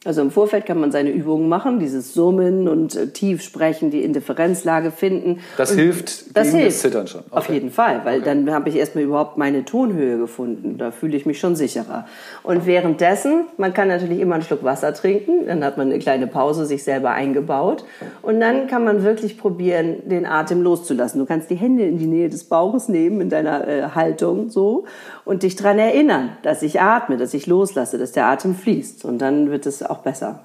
Also 0.04 0.20
im 0.20 0.30
Vorfeld 0.30 0.66
kann 0.66 0.78
man 0.78 0.92
seine 0.92 1.10
Übungen 1.10 1.48
machen, 1.48 1.78
dieses 1.78 2.12
Summen 2.14 2.68
und 2.68 2.94
äh, 2.94 3.08
tief 3.08 3.42
sprechen, 3.42 3.90
die 3.90 4.02
Indifferenzlage 4.02 4.90
finden. 4.90 5.40
Das 5.56 5.70
und 5.72 5.78
hilft 5.78 6.36
das 6.36 6.48
gegen 6.48 6.58
hilft. 6.58 6.76
das 6.76 6.82
Zittern 6.82 7.06
schon. 7.06 7.20
Okay. 7.20 7.38
Auf 7.38 7.48
jeden 7.48 7.70
Fall, 7.70 8.00
weil 8.04 8.20
okay. 8.20 8.24
dann 8.26 8.50
habe 8.52 8.68
ich 8.68 8.76
erstmal 8.76 9.04
überhaupt 9.04 9.38
meine 9.38 9.64
Tonhöhe 9.64 10.18
gefunden. 10.18 10.76
Da 10.78 10.90
fühle 10.90 11.16
ich 11.16 11.24
mich 11.24 11.40
schon 11.40 11.56
sicherer. 11.56 12.06
Und 12.42 12.66
währenddessen, 12.66 13.46
man 13.56 13.72
kann 13.72 13.88
natürlich 13.88 14.20
immer 14.20 14.34
einen 14.34 14.44
Schluck 14.44 14.62
Wasser 14.62 14.92
trinken, 14.92 15.46
dann 15.46 15.64
hat 15.64 15.78
man 15.78 15.90
eine 15.90 15.98
kleine 15.98 16.26
Pause 16.26 16.66
sich 16.66 16.84
selber 16.84 17.10
eingebaut. 17.10 17.84
Und 18.22 18.40
dann 18.40 18.66
kann 18.66 18.84
man 18.84 19.04
wirklich 19.04 19.38
probieren, 19.38 20.08
den 20.08 20.26
Atem 20.26 20.62
loszulassen. 20.62 21.18
Du 21.20 21.26
kannst 21.26 21.50
die 21.50 21.56
Hände 21.56 21.84
in 21.84 21.98
die 21.98 22.06
Nähe 22.06 22.28
des 22.28 22.44
Bauches 22.44 22.88
nehmen, 22.88 23.20
in 23.20 23.30
deiner 23.30 23.66
äh, 23.66 23.82
Haltung 23.94 24.50
so, 24.50 24.84
und 25.24 25.42
dich 25.42 25.56
daran 25.56 25.78
erinnern, 25.78 26.37
dass 26.42 26.62
ich 26.62 26.80
atme, 26.80 27.16
dass 27.16 27.34
ich 27.34 27.46
loslasse, 27.46 27.98
dass 27.98 28.12
der 28.12 28.26
Atem 28.26 28.54
fließt. 28.54 29.04
Und 29.04 29.18
dann 29.18 29.50
wird 29.50 29.66
es 29.66 29.82
auch 29.82 29.98
besser. 29.98 30.40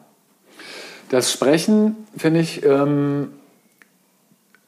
Das 1.10 1.32
Sprechen, 1.32 1.96
finde 2.16 2.40
ich, 2.40 2.64
ähm, 2.64 3.30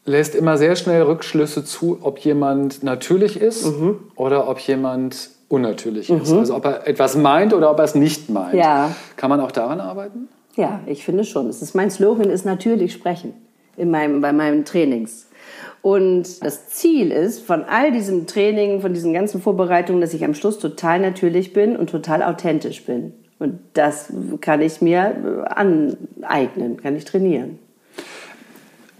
lässt 0.05 0.35
immer 0.35 0.57
sehr 0.57 0.75
schnell 0.75 1.03
Rückschlüsse 1.03 1.63
zu, 1.63 1.99
ob 2.01 2.19
jemand 2.19 2.83
natürlich 2.83 3.39
ist 3.39 3.65
mhm. 3.65 3.99
oder 4.15 4.47
ob 4.47 4.59
jemand 4.59 5.29
unnatürlich 5.47 6.09
mhm. 6.09 6.21
ist. 6.21 6.31
Also 6.31 6.55
ob 6.55 6.65
er 6.65 6.87
etwas 6.87 7.15
meint 7.15 7.53
oder 7.53 7.69
ob 7.71 7.77
er 7.77 7.85
es 7.85 7.95
nicht 7.95 8.29
meint. 8.29 8.55
Ja. 8.55 8.95
Kann 9.17 9.29
man 9.29 9.39
auch 9.39 9.51
daran 9.51 9.79
arbeiten? 9.79 10.27
Ja, 10.55 10.81
ich 10.85 11.05
finde 11.05 11.23
schon. 11.23 11.47
Es 11.47 11.61
ist, 11.61 11.75
mein 11.75 11.91
Slogan 11.91 12.29
ist 12.29 12.45
natürlich 12.45 12.93
sprechen 12.93 13.33
in 13.77 13.91
meinem, 13.91 14.21
bei 14.21 14.33
meinen 14.33 14.65
Trainings. 14.65 15.27
Und 15.81 16.43
das 16.43 16.69
Ziel 16.69 17.11
ist 17.11 17.45
von 17.45 17.63
all 17.63 17.91
diesem 17.91 18.27
Training, 18.27 18.81
von 18.81 18.93
diesen 18.93 19.13
ganzen 19.13 19.41
Vorbereitungen, 19.41 20.01
dass 20.01 20.13
ich 20.13 20.23
am 20.23 20.35
Schluss 20.35 20.59
total 20.59 20.99
natürlich 20.99 21.53
bin 21.53 21.75
und 21.75 21.89
total 21.89 22.21
authentisch 22.21 22.85
bin. 22.85 23.13
Und 23.39 23.59
das 23.73 24.13
kann 24.41 24.61
ich 24.61 24.81
mir 24.81 25.47
aneignen, 25.49 26.77
kann 26.77 26.95
ich 26.95 27.05
trainieren. 27.05 27.57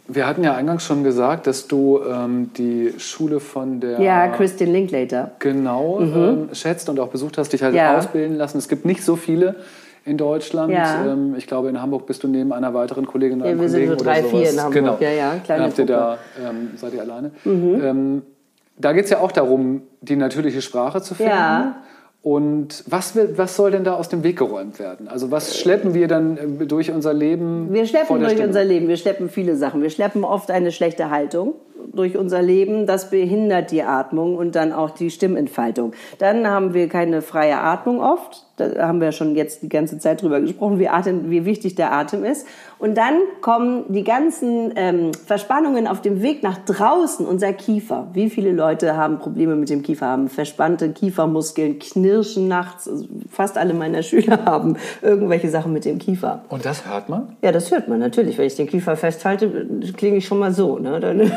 Wir 0.08 0.26
hatten 0.28 0.44
ja 0.44 0.56
eingangs 0.56 0.84
schon 0.84 1.04
gesagt, 1.04 1.48
dass 1.48 1.68
du 1.68 2.02
ähm, 2.04 2.50
die 2.58 2.94
Schule 2.98 3.40
von 3.40 3.80
der. 3.80 4.02
Ja, 4.02 4.28
Christine 4.30 4.72
Linklater. 4.72 5.32
Genau, 5.40 6.00
mhm. 6.00 6.16
ähm, 6.16 6.50
schätzt 6.54 6.90
und 6.90 7.00
auch 7.00 7.10
besucht 7.10 7.38
hast, 7.38 7.54
dich 7.54 7.62
halt 7.62 7.76
ja. 7.76 7.98
ausbilden 7.98 8.36
lassen. 8.36 8.58
Es 8.58 8.68
gibt 8.68 8.84
nicht 8.84 9.04
so 9.04 9.16
viele 9.16 9.56
in 10.06 10.18
Deutschland. 10.18 10.74
Ja. 10.74 11.06
Ähm, 11.06 11.36
ich 11.38 11.48
glaube, 11.48 11.70
in 11.70 11.82
Hamburg 11.82 12.06
bist 12.06 12.24
du 12.24 12.28
neben 12.28 12.54
einer 12.54 12.74
weiteren 12.74 13.06
Kollegin 13.06 13.40
oder 13.40 13.50
ja, 13.50 13.52
einem 13.52 13.68
Kollegen 13.68 13.90
sind 13.90 14.00
so 14.00 14.06
drei, 14.06 14.20
oder 14.20 14.30
sowas. 14.30 14.42
vier 14.42 14.50
in 14.52 14.60
Hamburg. 14.60 14.74
Genau. 14.74 14.98
Ja, 15.00 15.10
ja, 15.12 15.36
kleine 15.44 15.64
habt 15.64 15.78
ihr 15.78 15.86
da, 15.86 16.18
ähm, 16.44 16.72
seid 16.76 16.94
ihr 16.94 17.02
alleine. 17.02 17.32
Mhm. 17.44 17.82
Ähm, 17.84 18.22
da 18.78 18.94
geht 18.94 19.06
es 19.06 19.12
ja 19.12 19.20
auch 19.20 19.32
darum, 19.32 19.84
die 20.02 20.16
natürliche 20.16 20.62
Sprache 20.62 21.02
zu 21.02 21.14
finden. 21.14 21.32
Ja. 21.32 21.76
Und 22.24 22.84
was, 22.86 23.16
will, 23.16 23.34
was 23.36 23.56
soll 23.56 23.72
denn 23.72 23.84
da 23.84 23.96
aus 23.96 24.08
dem 24.08 24.24
Weg 24.24 24.38
geräumt 24.38 24.78
werden? 24.78 25.08
Also 25.08 25.32
was 25.32 25.58
schleppen 25.58 25.96
wir 25.96 26.08
dann 26.08 26.38
äh, 26.38 26.66
durch 26.66 26.92
unser 26.92 27.14
Leben? 27.14 27.74
Wir 27.74 27.86
schleppen 27.88 28.20
durch 28.20 28.34
Stimme? 28.34 28.48
unser 28.48 28.64
Leben, 28.64 28.88
wir 28.88 28.98
schleppen 28.98 29.30
viele 29.30 29.56
Sachen. 29.56 29.82
Wir 29.82 29.90
schleppen 29.90 30.24
oft 30.24 30.52
eine 30.52 30.72
schlechte 30.72 31.10
Haltung. 31.10 31.56
Durch 31.94 32.18
unser 32.18 32.42
Leben, 32.42 32.86
das 32.86 33.10
behindert 33.10 33.72
die 33.72 33.84
Atmung 33.84 34.36
und 34.36 34.56
dann 34.56 34.72
auch 34.72 34.92
die 34.92 35.12
Stimmentfaltung. 35.12 35.94
Dann 36.20 36.48
haben 36.48 36.74
wir 36.74 36.88
keine 36.88 37.22
freie 37.22 37.60
Atmung 37.60 38.02
oft. 38.02 38.46
Da 38.58 38.88
haben 38.88 39.02
wir 39.02 39.12
schon 39.12 39.36
jetzt 39.36 39.64
die 39.64 39.70
ganze 39.70 39.98
Zeit 39.98 40.22
drüber 40.22 40.40
gesprochen, 40.40 40.78
wie, 40.78 40.88
Atem, 40.88 41.30
wie 41.30 41.46
wichtig 41.46 41.76
der 41.76 41.94
Atem 41.94 42.24
ist. 42.24 42.46
Und 42.80 42.96
dann 42.96 43.16
kommen 43.42 43.86
die 43.90 44.04
ganzen 44.04 44.74
ähm, 44.76 45.14
Verspannungen 45.14 45.88
auf 45.88 46.02
dem 46.02 46.22
Weg 46.22 46.44
nach 46.44 46.58
draußen, 46.58 47.26
unser 47.26 47.54
Kiefer. 47.54 48.08
Wie 48.14 48.30
viele 48.30 48.52
Leute 48.52 48.96
haben 48.96 49.20
Probleme 49.20 49.56
mit 49.56 49.70
dem 49.70 49.82
Kiefer, 49.82 50.08
haben 50.08 50.30
verspannte 50.30 50.92
Kiefermuskeln, 50.92 51.80
knirschen 51.80 52.48
nachts. 52.48 52.88
Also 52.88 53.06
fast 53.30 53.58
alle 53.58 53.74
meiner 53.74 54.04
Schüler 54.04 54.46
haben 54.46 54.78
irgendwelche 55.02 55.50
Sachen 55.50 55.74
mit 55.74 55.86
dem 55.86 55.98
Kiefer. 55.98 56.44
Und 56.50 56.66
das 56.66 56.88
hört 56.88 57.10
man? 57.10 57.36
Ja, 57.42 57.52
das 57.52 57.72
hört 57.72 57.88
man 57.88 58.00
natürlich. 58.00 58.38
Wenn 58.38 58.48
ich 58.48 58.56
den 58.56 58.68
Kiefer 58.68 58.96
festhalte, 58.96 59.68
klinge 59.98 60.18
ich 60.18 60.28
schon 60.28 60.40
mal 60.40 60.54
so. 60.54 60.78
Ne? 60.78 61.00
Dann 61.00 61.32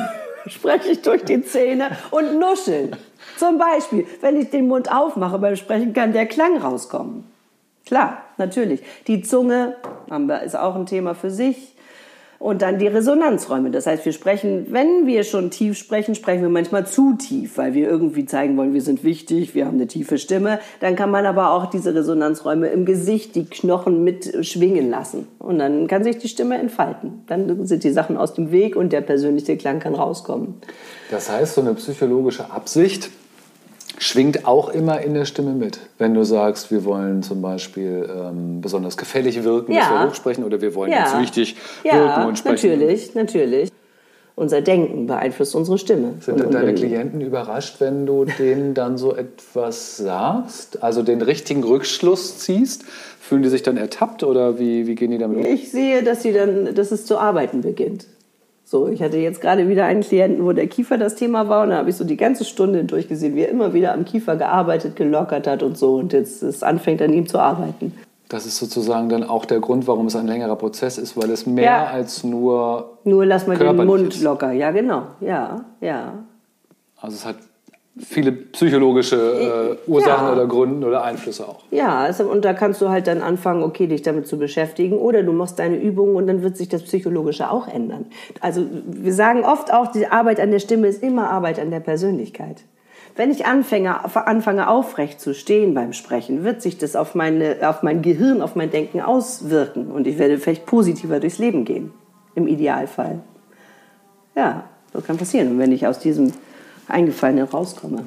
spreche 0.46 0.90
ich 0.90 1.02
durch 1.02 1.24
die 1.24 1.42
Zähne 1.42 1.96
und 2.11 2.38
nuscheln. 2.38 2.96
Zum 3.37 3.59
Beispiel, 3.59 4.07
wenn 4.20 4.40
ich 4.40 4.50
den 4.50 4.68
Mund 4.68 4.90
aufmache 4.90 5.38
beim 5.38 5.57
Sprechen, 5.57 5.92
kann 5.92 6.12
der 6.12 6.26
Klang 6.26 6.59
rauskommen. 6.59 7.24
Klar, 7.87 8.22
natürlich. 8.38 8.83
Die 9.07 9.22
Zunge 9.22 9.76
ist 10.44 10.57
auch 10.57 10.74
ein 10.74 10.87
Thema 10.87 11.14
für 11.14 11.30
sich. 11.30 11.73
Und 12.44 12.61
dann 12.61 12.78
die 12.78 12.88
Resonanzräume. 12.88 13.70
Das 13.70 13.87
heißt, 13.87 14.04
wir 14.04 14.12
sprechen, 14.12 14.66
wenn 14.68 15.07
wir 15.07 15.24
schon 15.24 15.50
tief 15.50 15.78
sprechen, 15.78 16.14
sprechen 16.14 16.42
wir 16.42 16.50
manchmal 16.50 16.87
zu 16.87 17.14
tief, 17.14 17.57
weil 17.57 17.72
wir 17.72 17.88
irgendwie 17.88 18.26
zeigen 18.26 18.54
wollen, 18.59 18.74
wir 18.74 18.83
sind 18.83 19.02
wichtig, 19.02 19.54
wir 19.54 19.64
haben 19.64 19.76
eine 19.76 19.87
tiefe 19.87 20.18
Stimme. 20.18 20.59
Dann 20.80 20.94
kann 20.94 21.11
man 21.11 21.24
aber 21.24 21.52
auch 21.52 21.70
diese 21.70 21.94
Resonanzräume 21.94 22.66
im 22.66 22.85
Gesicht, 22.85 23.35
die 23.35 23.46
Knochen 23.46 24.04
mit 24.04 24.44
schwingen 24.44 24.90
lassen. 24.90 25.26
Und 25.38 25.59
dann 25.59 25.87
kann 25.87 26.04
sich 26.04 26.18
die 26.18 26.28
Stimme 26.28 26.59
entfalten. 26.59 27.22
Dann 27.28 27.64
sind 27.64 27.83
die 27.83 27.92
Sachen 27.92 28.18
aus 28.18 28.35
dem 28.35 28.52
Weg 28.52 28.76
und 28.76 28.92
der 28.92 29.00
persönliche 29.00 29.57
Klang 29.57 29.80
kann 29.80 29.94
rauskommen. 29.94 30.57
Das 31.11 31.30
heißt, 31.30 31.54
so 31.54 31.62
eine 31.62 31.72
psychologische 31.72 32.50
Absicht 32.50 33.09
schwingt 33.98 34.46
auch 34.46 34.68
immer 34.68 35.00
in 35.00 35.14
der 35.14 35.24
Stimme 35.24 35.52
mit. 35.52 35.78
Wenn 35.98 36.14
du 36.14 36.24
sagst, 36.24 36.70
wir 36.70 36.85
wollen 36.85 37.22
zum 37.22 37.42
Beispiel 37.42 38.09
ähm, 38.11 38.61
besonders 38.61 38.96
gefällig 38.96 39.42
wirken, 39.44 39.72
ja. 39.72 39.80
dass 39.80 39.90
wir 39.90 40.09
hochsprechen, 40.09 40.44
oder 40.44 40.61
wir 40.61 40.74
wollen 40.74 40.92
ja. 40.92 41.00
jetzt 41.00 41.18
wichtig 41.20 41.57
ja, 41.85 41.94
wirken 41.94 42.26
und 42.26 42.38
sprechen. 42.38 42.70
Natürlich, 42.70 43.14
natürlich. 43.14 43.70
Unser 44.37 44.62
Denken 44.62 45.07
beeinflusst 45.07 45.54
unsere 45.54 45.78
Stimme. 45.78 46.14
Sind 46.18 46.40
denn 46.40 46.50
deine 46.50 46.74
Klienten 46.74 47.20
überrascht, 47.20 47.76
wenn 47.78 48.04
du 48.04 48.24
denen 48.24 48.74
dann 48.74 48.98
so 48.98 49.14
etwas 49.14 49.96
sagst? 49.96 50.83
Also 50.83 51.02
den 51.02 51.22
richtigen 51.22 51.62
Rückschluss 51.62 52.38
ziehst? 52.38 52.83
Fühlen 53.20 53.44
die 53.44 53.48
sich 53.48 53.62
dann 53.62 53.76
ertappt 53.76 54.24
oder 54.24 54.59
wie, 54.59 54.88
wie 54.88 54.96
gehen 54.96 55.12
die 55.12 55.18
damit 55.18 55.38
um? 55.38 55.44
Ich 55.46 55.70
sehe, 55.70 56.02
dass, 56.02 56.22
sie 56.22 56.33
dann, 56.33 56.74
dass 56.74 56.90
es 56.90 57.07
zu 57.07 57.16
arbeiten 57.16 57.61
beginnt. 57.61 58.07
So, 58.74 58.88
ich 58.88 59.00
hatte 59.04 59.18
jetzt 59.18 59.40
gerade 59.40 59.68
wieder 59.68 59.84
einen 59.84 60.00
Klienten, 60.00 60.44
wo 60.44 60.50
der 60.50 60.66
Kiefer 60.66 60.98
das 60.98 61.14
Thema 61.14 61.48
war 61.48 61.62
und 61.62 61.70
da 61.70 61.76
habe 61.76 61.90
ich 61.90 61.96
so 61.96 62.02
die 62.02 62.16
ganze 62.16 62.44
Stunde 62.44 62.82
durchgesehen, 62.82 63.37
wie 63.37 63.42
er 63.42 63.48
immer 63.48 63.72
wieder 63.72 63.94
am 63.94 64.04
Kiefer 64.04 64.34
gearbeitet, 64.34 64.96
gelockert 64.96 65.46
hat 65.46 65.62
und 65.62 65.78
so 65.78 65.94
und 65.94 66.12
jetzt 66.12 66.42
es 66.42 66.64
anfängt 66.64 67.00
an 67.00 67.12
ihm 67.12 67.28
zu 67.28 67.38
arbeiten. 67.38 67.94
Das 68.28 68.46
ist 68.46 68.56
sozusagen 68.56 69.08
dann 69.08 69.22
auch 69.22 69.44
der 69.44 69.60
Grund, 69.60 69.87
warum 69.87 70.06
es 70.06 70.16
ein 70.16 70.26
längerer 70.26 70.56
Prozess 70.56 70.98
ist, 70.98 71.16
weil 71.16 71.30
es 71.30 71.46
mehr 71.46 71.64
ja. 71.64 71.84
als 71.84 72.24
nur 72.24 72.98
nur 73.04 73.24
lass 73.24 73.46
mal 73.46 73.56
den 73.56 73.76
Mund 73.87 74.12
ist. 74.12 74.24
locker. 74.24 74.50
Ja, 74.50 74.72
genau. 74.72 75.04
Ja, 75.20 75.64
ja. 75.80 76.14
Also 77.00 77.14
es 77.14 77.24
hat 77.24 77.37
viele 77.96 78.33
psychologische 78.33 79.78
äh, 79.87 79.90
Ursachen 79.90 80.26
ja. 80.26 80.33
oder 80.33 80.46
Gründe 80.46 80.87
oder 80.87 81.04
Einflüsse 81.04 81.46
auch. 81.48 81.61
Ja, 81.70 81.98
also, 81.98 82.24
und 82.24 82.44
da 82.44 82.52
kannst 82.52 82.80
du 82.80 82.88
halt 82.88 83.07
dann 83.07 83.22
anfangen, 83.22 83.62
okay, 83.62 83.87
dich 83.87 84.02
damit 84.02 84.26
zu 84.26 84.38
beschäftigen 84.38 84.98
oder 84.98 85.22
du 85.22 85.33
machst 85.33 85.59
deine 85.59 85.76
Übungen 85.76 86.16
und 86.16 86.26
dann 86.26 86.42
wird 86.42 86.57
sich 86.57 86.68
das 86.68 86.83
Psychologische 86.83 87.50
auch 87.50 87.68
ändern. 87.68 88.07
Also 88.40 88.66
wir 88.87 89.12
sagen 89.12 89.44
oft 89.44 89.72
auch, 89.72 89.92
die 89.92 90.09
Arbeit 90.09 90.40
an 90.40 90.50
der 90.50 90.59
Stimme 90.59 90.88
ist 90.88 91.02
immer 91.02 91.30
Arbeit 91.30 91.61
an 91.61 91.70
der 91.70 91.80
Persönlichkeit. 91.80 92.64
Wenn 93.16 93.30
ich 93.30 93.46
anfange, 93.46 94.04
anfange 94.26 94.68
aufrecht 94.68 95.20
zu 95.20 95.35
stehen 95.35 95.72
beim 95.72 95.92
Sprechen, 95.92 96.42
wird 96.42 96.62
sich 96.62 96.78
das 96.78 96.96
auf, 96.96 97.14
meine, 97.14 97.59
auf 97.62 97.85
mein 97.85 98.02
Gehirn, 98.02 98.42
auf 98.42 98.57
mein 98.57 98.72
Denken 98.72 99.00
auswirken 99.00 99.92
und 99.92 100.09
ich 100.09 100.18
werde 100.18 100.38
vielleicht 100.38 100.66
positiver 100.66 101.20
durchs 101.20 101.38
Leben 101.38 101.64
gehen, 101.64 101.92
im 102.35 102.48
Idealfall. 102.48 103.20
Ja, 104.35 104.64
das 104.92 105.04
kann 105.04 105.16
passieren. 105.16 105.52
Und 105.52 105.59
wenn 105.61 105.70
ich 105.70 105.87
aus 105.87 106.00
diesem 106.00 106.33
Eingefallene 106.88 107.44
rauskomme. 107.44 108.04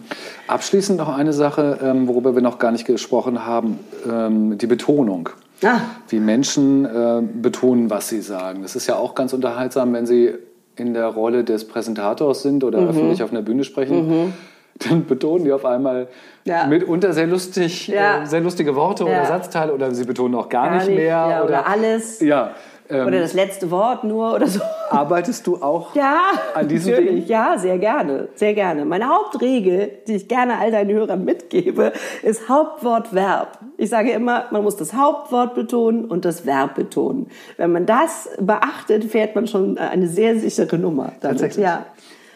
Abschließend 0.48 0.98
noch 0.98 1.10
eine 1.10 1.34
Sache, 1.34 1.80
ähm, 1.82 2.08
worüber 2.08 2.36
wir 2.36 2.42
noch 2.42 2.60
gar 2.60 2.72
nicht 2.72 2.86
gesprochen 2.86 3.46
haben, 3.46 3.80
ähm, 4.10 4.58
die 4.58 4.68
Betonung. 4.68 5.30
Ah. 5.64 5.80
Wie 6.10 6.20
Menschen 6.20 6.86
äh, 6.86 7.22
betonen, 7.22 7.90
was 7.90 8.10
sie 8.10 8.22
sagen. 8.22 8.62
Das 8.62 8.76
ist 8.76 8.88
ja 8.88 8.96
auch 8.96 9.16
ganz 9.16 9.34
unterhaltsam, 9.34 9.94
wenn 9.94 10.06
sie 10.06 10.36
in 10.76 10.94
der 10.94 11.08
Rolle 11.08 11.44
des 11.44 11.68
Präsentators 11.68 12.44
sind 12.44 12.64
oder 12.64 12.82
mhm. 12.82 12.90
öffentlich 12.90 13.24
auf 13.24 13.32
einer 13.32 13.42
Bühne 13.42 13.64
sprechen. 13.64 14.26
Mhm. 14.26 14.34
Dann 14.88 15.08
betonen 15.08 15.44
die 15.44 15.52
auf 15.52 15.66
einmal 15.66 16.08
ja. 16.46 16.68
mitunter 16.68 17.12
sehr 17.12 17.26
lustig, 17.26 17.88
ja. 17.88 18.22
äh, 18.22 18.26
sehr 18.28 18.42
lustige 18.42 18.76
Worte 18.76 19.06
ja. 19.06 19.10
oder 19.10 19.26
Satzteile 19.26 19.74
oder 19.74 19.92
sie 19.92 20.06
betonen 20.06 20.36
auch 20.36 20.50
gar, 20.50 20.70
gar 20.70 20.76
nicht, 20.78 20.90
nicht 20.90 20.98
mehr. 20.98 21.26
oder, 21.26 21.46
oder 21.46 21.68
alles. 21.68 22.20
Ja, 22.20 22.52
ähm, 22.90 23.08
oder 23.08 23.20
das 23.20 23.34
letzte 23.34 23.70
Wort 23.72 24.04
nur 24.04 24.34
oder 24.34 24.48
so. 24.48 24.62
Arbeitest 24.90 25.46
du 25.48 25.58
auch 25.58 25.96
ja, 25.96 26.22
an 26.54 26.68
diesem 26.68 26.92
natürlich. 26.92 27.26
Ding? 27.26 27.28
Ja, 27.28 27.58
sehr 27.58 27.78
gerne, 27.78 28.30
sehr 28.36 28.54
gerne. 28.54 28.86
Meine 28.86 29.10
Hauptregel, 29.10 29.92
die 30.08 30.16
ich 30.16 30.28
gerne 30.28 30.58
all 30.60 30.72
deinen 30.72 30.92
Hörern 30.92 31.26
mitgebe, 31.26 31.94
ist 32.24 32.48
Hauptwort 32.50 33.14
Verb. 33.14 33.60
Ich 33.78 33.90
sage 33.90 34.12
immer, 34.12 34.46
man 34.52 34.64
muss 34.64 34.78
das 34.78 34.94
Hauptwort 34.94 35.56
betonen 35.56 36.06
und 36.06 36.26
das 36.26 36.46
Verb 36.46 36.76
betonen. 36.76 37.28
Wenn 37.58 37.72
man 37.72 37.86
das 37.86 38.30
beachtet, 38.40 39.06
fährt 39.06 39.36
man 39.36 39.48
schon 39.48 39.78
eine 39.78 40.08
sehr 40.08 40.38
sichere 40.38 40.78
Nummer. 40.78 41.14
Damit. 41.20 41.22
Tatsächlich. 41.22 41.64
Ja. 41.64 41.86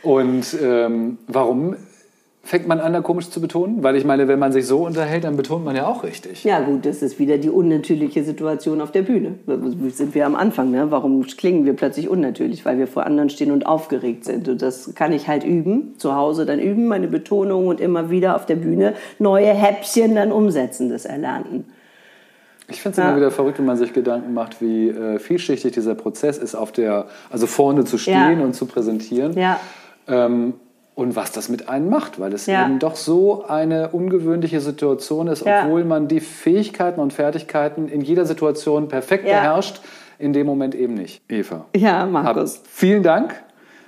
Und 0.04 0.58
ähm, 0.62 1.20
warum 1.28 1.76
fängt 2.44 2.68
man 2.68 2.80
an, 2.80 2.94
da 2.94 3.02
komisch 3.02 3.30
zu 3.30 3.40
betonen? 3.40 3.84
Weil 3.84 3.96
ich 3.96 4.04
meine, 4.04 4.28
wenn 4.28 4.40
man 4.40 4.52
sich 4.52 4.66
so 4.66 4.86
unterhält, 4.86 5.24
dann 5.24 5.38
betont 5.38 5.64
man 5.64 5.76
ja 5.76 5.86
auch 5.86 6.04
richtig. 6.04 6.44
Ja 6.44 6.60
gut, 6.60 6.86
das 6.86 7.02
ist 7.02 7.20
wieder 7.20 7.38
die 7.38 7.50
unnatürliche 7.50 8.24
Situation 8.24 8.82
auf 8.82 8.92
der 8.92 9.04
Bühne. 9.04 9.36
Sind 9.90 10.16
wir 10.16 10.26
am 10.26 10.36
Anfang, 10.36 10.72
ne? 10.72 10.90
Warum 10.90 11.22
klingen 11.24 11.66
wir 11.66 11.76
plötzlich 11.76 12.10
unnatürlich? 12.10 12.66
Weil 12.66 12.78
wir 12.80 12.88
vor 12.88 13.06
anderen 13.06 13.30
stehen 13.30 13.52
und 13.52 13.66
aufgeregt 13.66 14.26
sind. 14.26 14.48
Und 14.48 14.62
das 14.62 14.96
kann 14.96 15.14
ich 15.14 15.28
halt 15.28 15.44
üben, 15.44 15.94
zu 15.98 16.16
Hause 16.16 16.46
dann 16.46 16.60
üben, 16.60 16.88
meine 16.88 17.08
Betonung 17.08 17.68
und 17.68 17.80
immer 17.80 18.10
wieder 18.10 18.36
auf 18.36 18.46
der 18.46 18.56
Bühne 18.56 18.96
neue 19.20 19.54
Häppchen 19.54 20.16
dann 20.16 20.32
umsetzen 20.32 20.90
des 20.90 21.06
Erlernten. 21.06 21.66
Ich 22.72 22.82
finde 22.82 22.92
es 22.92 22.98
ja. 22.98 23.10
immer 23.10 23.18
wieder 23.18 23.32
verrückt, 23.32 23.60
wenn 23.60 23.66
man 23.66 23.78
sich 23.78 23.94
Gedanken 23.94 24.34
macht, 24.34 24.62
wie 24.62 24.90
äh, 24.90 25.20
vielschichtig 25.20 25.74
dieser 25.74 25.94
Prozess 25.94 26.38
ist, 26.38 26.56
auf 26.56 26.72
der, 26.72 27.08
also 27.30 27.46
vorne 27.46 27.84
zu 27.84 27.98
stehen 27.98 28.40
ja. 28.40 28.44
und 28.44 28.54
zu 28.54 28.66
präsentieren. 28.66 29.38
Ja. 29.38 29.60
Ähm, 30.08 30.54
und 30.94 31.16
was 31.16 31.32
das 31.32 31.50
mit 31.50 31.70
einem 31.70 31.90
macht, 31.90 32.20
weil 32.20 32.34
es 32.34 32.46
ja. 32.46 32.66
eben 32.66 32.80
doch 32.80 32.96
so 32.96 33.46
eine 33.46 33.90
ungewöhnliche 33.90 34.60
Situation 34.60 35.28
ist, 35.28 35.46
ja. 35.46 35.64
obwohl 35.64 35.86
man 35.86 36.08
die 36.08 36.20
Fähigkeiten 36.20 37.00
und 37.00 37.14
Fertigkeiten 37.14 37.88
in 37.88 38.02
jeder 38.02 38.26
Situation 38.26 38.88
perfekt 38.88 39.28
ja. 39.28 39.40
beherrscht, 39.40 39.82
in 40.20 40.34
dem 40.34 40.46
Moment 40.46 40.76
eben 40.76 40.94
nicht. 40.94 41.22
Eva. 41.30 41.66
Ja, 41.76 42.06
Markus. 42.06 42.58
Hab, 42.58 42.68
vielen 42.68 43.04
Dank. 43.04 43.42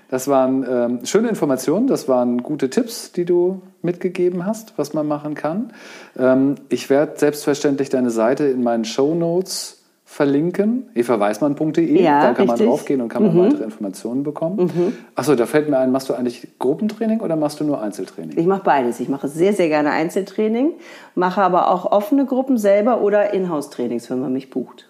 Das 0.10 0.28
waren 0.28 0.66
ähm, 0.70 1.06
schöne 1.06 1.28
Informationen, 1.28 1.88
das 1.88 2.08
waren 2.08 2.44
gute 2.44 2.70
Tipps, 2.70 3.12
die 3.12 3.26
du 3.26 3.64
mitgegeben 3.82 4.46
hast, 4.46 4.78
was 4.78 4.94
man 4.94 5.08
machen 5.08 5.34
kann. 5.34 5.74
Ähm, 6.18 6.56
ich 6.70 6.90
werde 6.90 7.18
selbstverständlich 7.18 7.90
deine 7.90 8.12
Seite 8.12 8.46
in 8.46 8.62
meinen 8.62 8.86
Show 8.86 9.16
Notes 9.16 9.83
verlinken, 10.14 10.92
evaweismann.de. 10.94 12.00
Ja, 12.00 12.22
da 12.22 12.34
kann 12.34 12.48
richtig. 12.48 12.48
man 12.48 12.60
draufgehen 12.60 13.02
und 13.02 13.10
kann 13.10 13.24
man 13.24 13.36
mhm. 13.36 13.40
weitere 13.40 13.64
Informationen 13.64 14.22
bekommen. 14.22 14.66
Mhm. 14.66 14.94
Achso, 15.16 15.34
da 15.34 15.48
fällt 15.48 15.72
mir 15.72 15.80
ein, 15.80 15.92
machst 15.92 16.08
du 16.08 16.14
eigentlich 16.14 16.48
Gruppentraining 16.60 17.20
oder 17.20 17.36
machst 17.36 17.60
du 17.60 17.64
nur 17.64 17.82
Einzeltraining? 17.82 18.38
Ich 18.38 18.46
mache 18.46 18.62
beides. 18.64 19.00
Ich 19.00 19.10
mache 19.10 19.28
sehr, 19.28 19.54
sehr 19.54 19.70
gerne 19.70 19.90
Einzeltraining, 19.90 20.74
mache 21.16 21.42
aber 21.42 21.72
auch 21.72 21.92
offene 21.92 22.28
Gruppen 22.28 22.60
selber 22.60 23.02
oder 23.02 23.34
Inhouse-Trainings, 23.34 24.12
wenn 24.12 24.20
man 24.20 24.34
mich 24.34 24.52
bucht. 24.52 24.88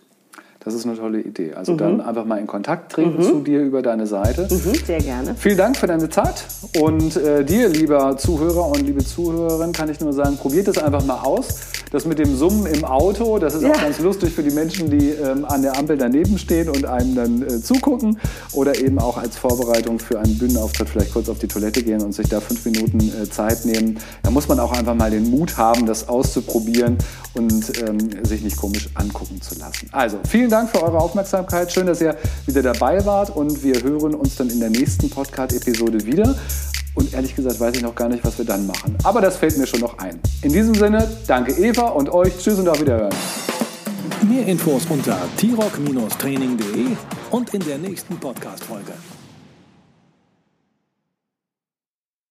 Das 0.60 0.74
ist 0.74 0.86
eine 0.86 0.98
tolle 0.98 1.22
Idee. 1.22 1.54
Also 1.54 1.74
mhm. 1.74 1.78
dann 1.78 2.02
einfach 2.02 2.26
mal 2.26 2.38
in 2.38 2.48
Kontakt 2.48 2.92
treten 2.92 3.16
mhm. 3.16 3.22
zu 3.22 3.40
dir 3.40 3.62
über 3.62 3.82
deine 3.82 4.08
Seite. 4.08 4.50
Mhm, 4.52 4.76
sehr 4.86 5.00
gerne. 5.00 5.36
Vielen 5.36 5.58
Dank 5.58 5.78
für 5.78 5.88
deine 5.88 6.10
Zeit. 6.10 6.44
Und 6.80 7.18
äh, 7.18 7.46
dir, 7.46 7.70
lieber 7.70 8.18
Zuhörer 8.18 8.68
und 8.68 8.82
liebe 8.82 9.06
Zuhörerin, 9.06 9.74
kann 9.74 9.90
ich 9.90 10.00
nur 10.00 10.12
sagen, 10.12 10.38
probiert 10.38 10.68
es 10.68 10.78
einfach 10.78 11.06
mal 11.06 11.20
aus. 11.22 11.60
Das 11.92 12.06
mit 12.06 12.18
dem 12.18 12.36
Summen 12.36 12.66
im 12.66 12.84
Auto, 12.84 13.38
das 13.38 13.54
ist 13.54 13.62
ja. 13.62 13.70
auch 13.70 13.80
ganz 13.80 14.00
lustig 14.00 14.34
für 14.34 14.42
die 14.42 14.50
Menschen, 14.50 14.90
die 14.90 15.10
ähm, 15.10 15.46
an 15.46 15.62
der 15.62 15.78
Ampel 15.78 15.96
daneben 15.96 16.40
stehen 16.40 16.68
und 16.70 16.86
einem 16.86 17.14
dann 17.14 17.42
äh, 17.44 17.62
zugucken. 17.62 18.20
Oder 18.54 18.80
eben 18.80 18.98
auch 18.98 19.18
als 19.18 19.38
Vorbereitung 19.38 20.00
für 20.00 20.20
einen 20.20 20.36
Bühnenauftritt 20.40 20.90
vielleicht 20.90 21.14
kurz 21.14 21.30
auf 21.30 21.38
die 21.38 21.48
Toilette 21.48 21.84
gehen 21.84 22.02
und 22.02 22.14
sich 22.14 22.28
da 22.28 22.42
fünf 22.42 22.66
Minuten 22.66 23.00
äh, 23.00 23.30
Zeit 23.30 23.66
nehmen. 23.66 24.00
Da 24.24 24.32
muss 24.32 24.48
man 24.48 24.60
auch 24.60 24.72
einfach 24.72 24.96
mal 24.96 25.12
den 25.12 25.30
Mut 25.30 25.58
haben, 25.58 25.86
das 25.86 26.10
auszuprobieren 26.10 26.98
und 27.36 27.72
ähm, 27.88 28.00
sich 28.24 28.42
nicht 28.42 28.58
komisch 28.58 28.90
angucken 28.96 29.40
zu 29.42 29.60
lassen. 29.60 29.88
Also, 29.92 30.18
vielen 30.28 30.50
Dank 30.50 30.72
für 30.72 30.82
eure 30.82 30.98
Aufmerksamkeit. 30.98 31.72
Schön, 31.72 31.86
dass 31.86 32.02
ihr 32.02 32.18
wieder 32.48 32.64
dabei 32.64 33.06
wart 33.06 33.36
und 33.36 33.64
wir 33.64 33.84
hören 33.84 34.16
uns 34.16 34.36
dann 34.36 34.50
in 34.50 34.60
der 34.60 34.72
nächsten 34.72 35.12
Podcast-Episode 35.12 36.06
wieder. 36.06 36.36
Und 36.96 37.14
ehrlich 37.14 37.36
gesagt 37.36 37.60
weiß 37.60 37.76
ich 37.76 37.82
noch 37.82 37.96
gar 37.96 38.10
nicht, 38.10 38.24
was 38.24 38.38
wir 38.38 38.46
dann 38.46 38.68
machen. 38.68 38.96
Aber 39.04 39.22
das 39.22 39.38
fällt 39.38 39.58
mir 39.58 39.66
schon 39.66 39.80
noch 39.80 39.98
ein. 39.98 40.20
In 40.42 40.54
diesem 40.54 40.76
Sinne, 40.76 41.10
danke 41.28 41.52
Eva 41.54 41.90
und 41.90 42.10
euch. 42.10 42.38
Tschüss 42.38 42.60
und 42.60 42.70
auf 42.70 42.80
Wiederhören. 42.80 43.14
Mehr 44.30 44.46
Infos 44.46 44.86
unter 44.90 45.18
t-rock-training.de 45.38 46.88
und 47.32 47.54
in 47.54 47.60
der 47.62 47.78
nächsten 47.78 48.18
Podcast-Folge. 48.18 48.94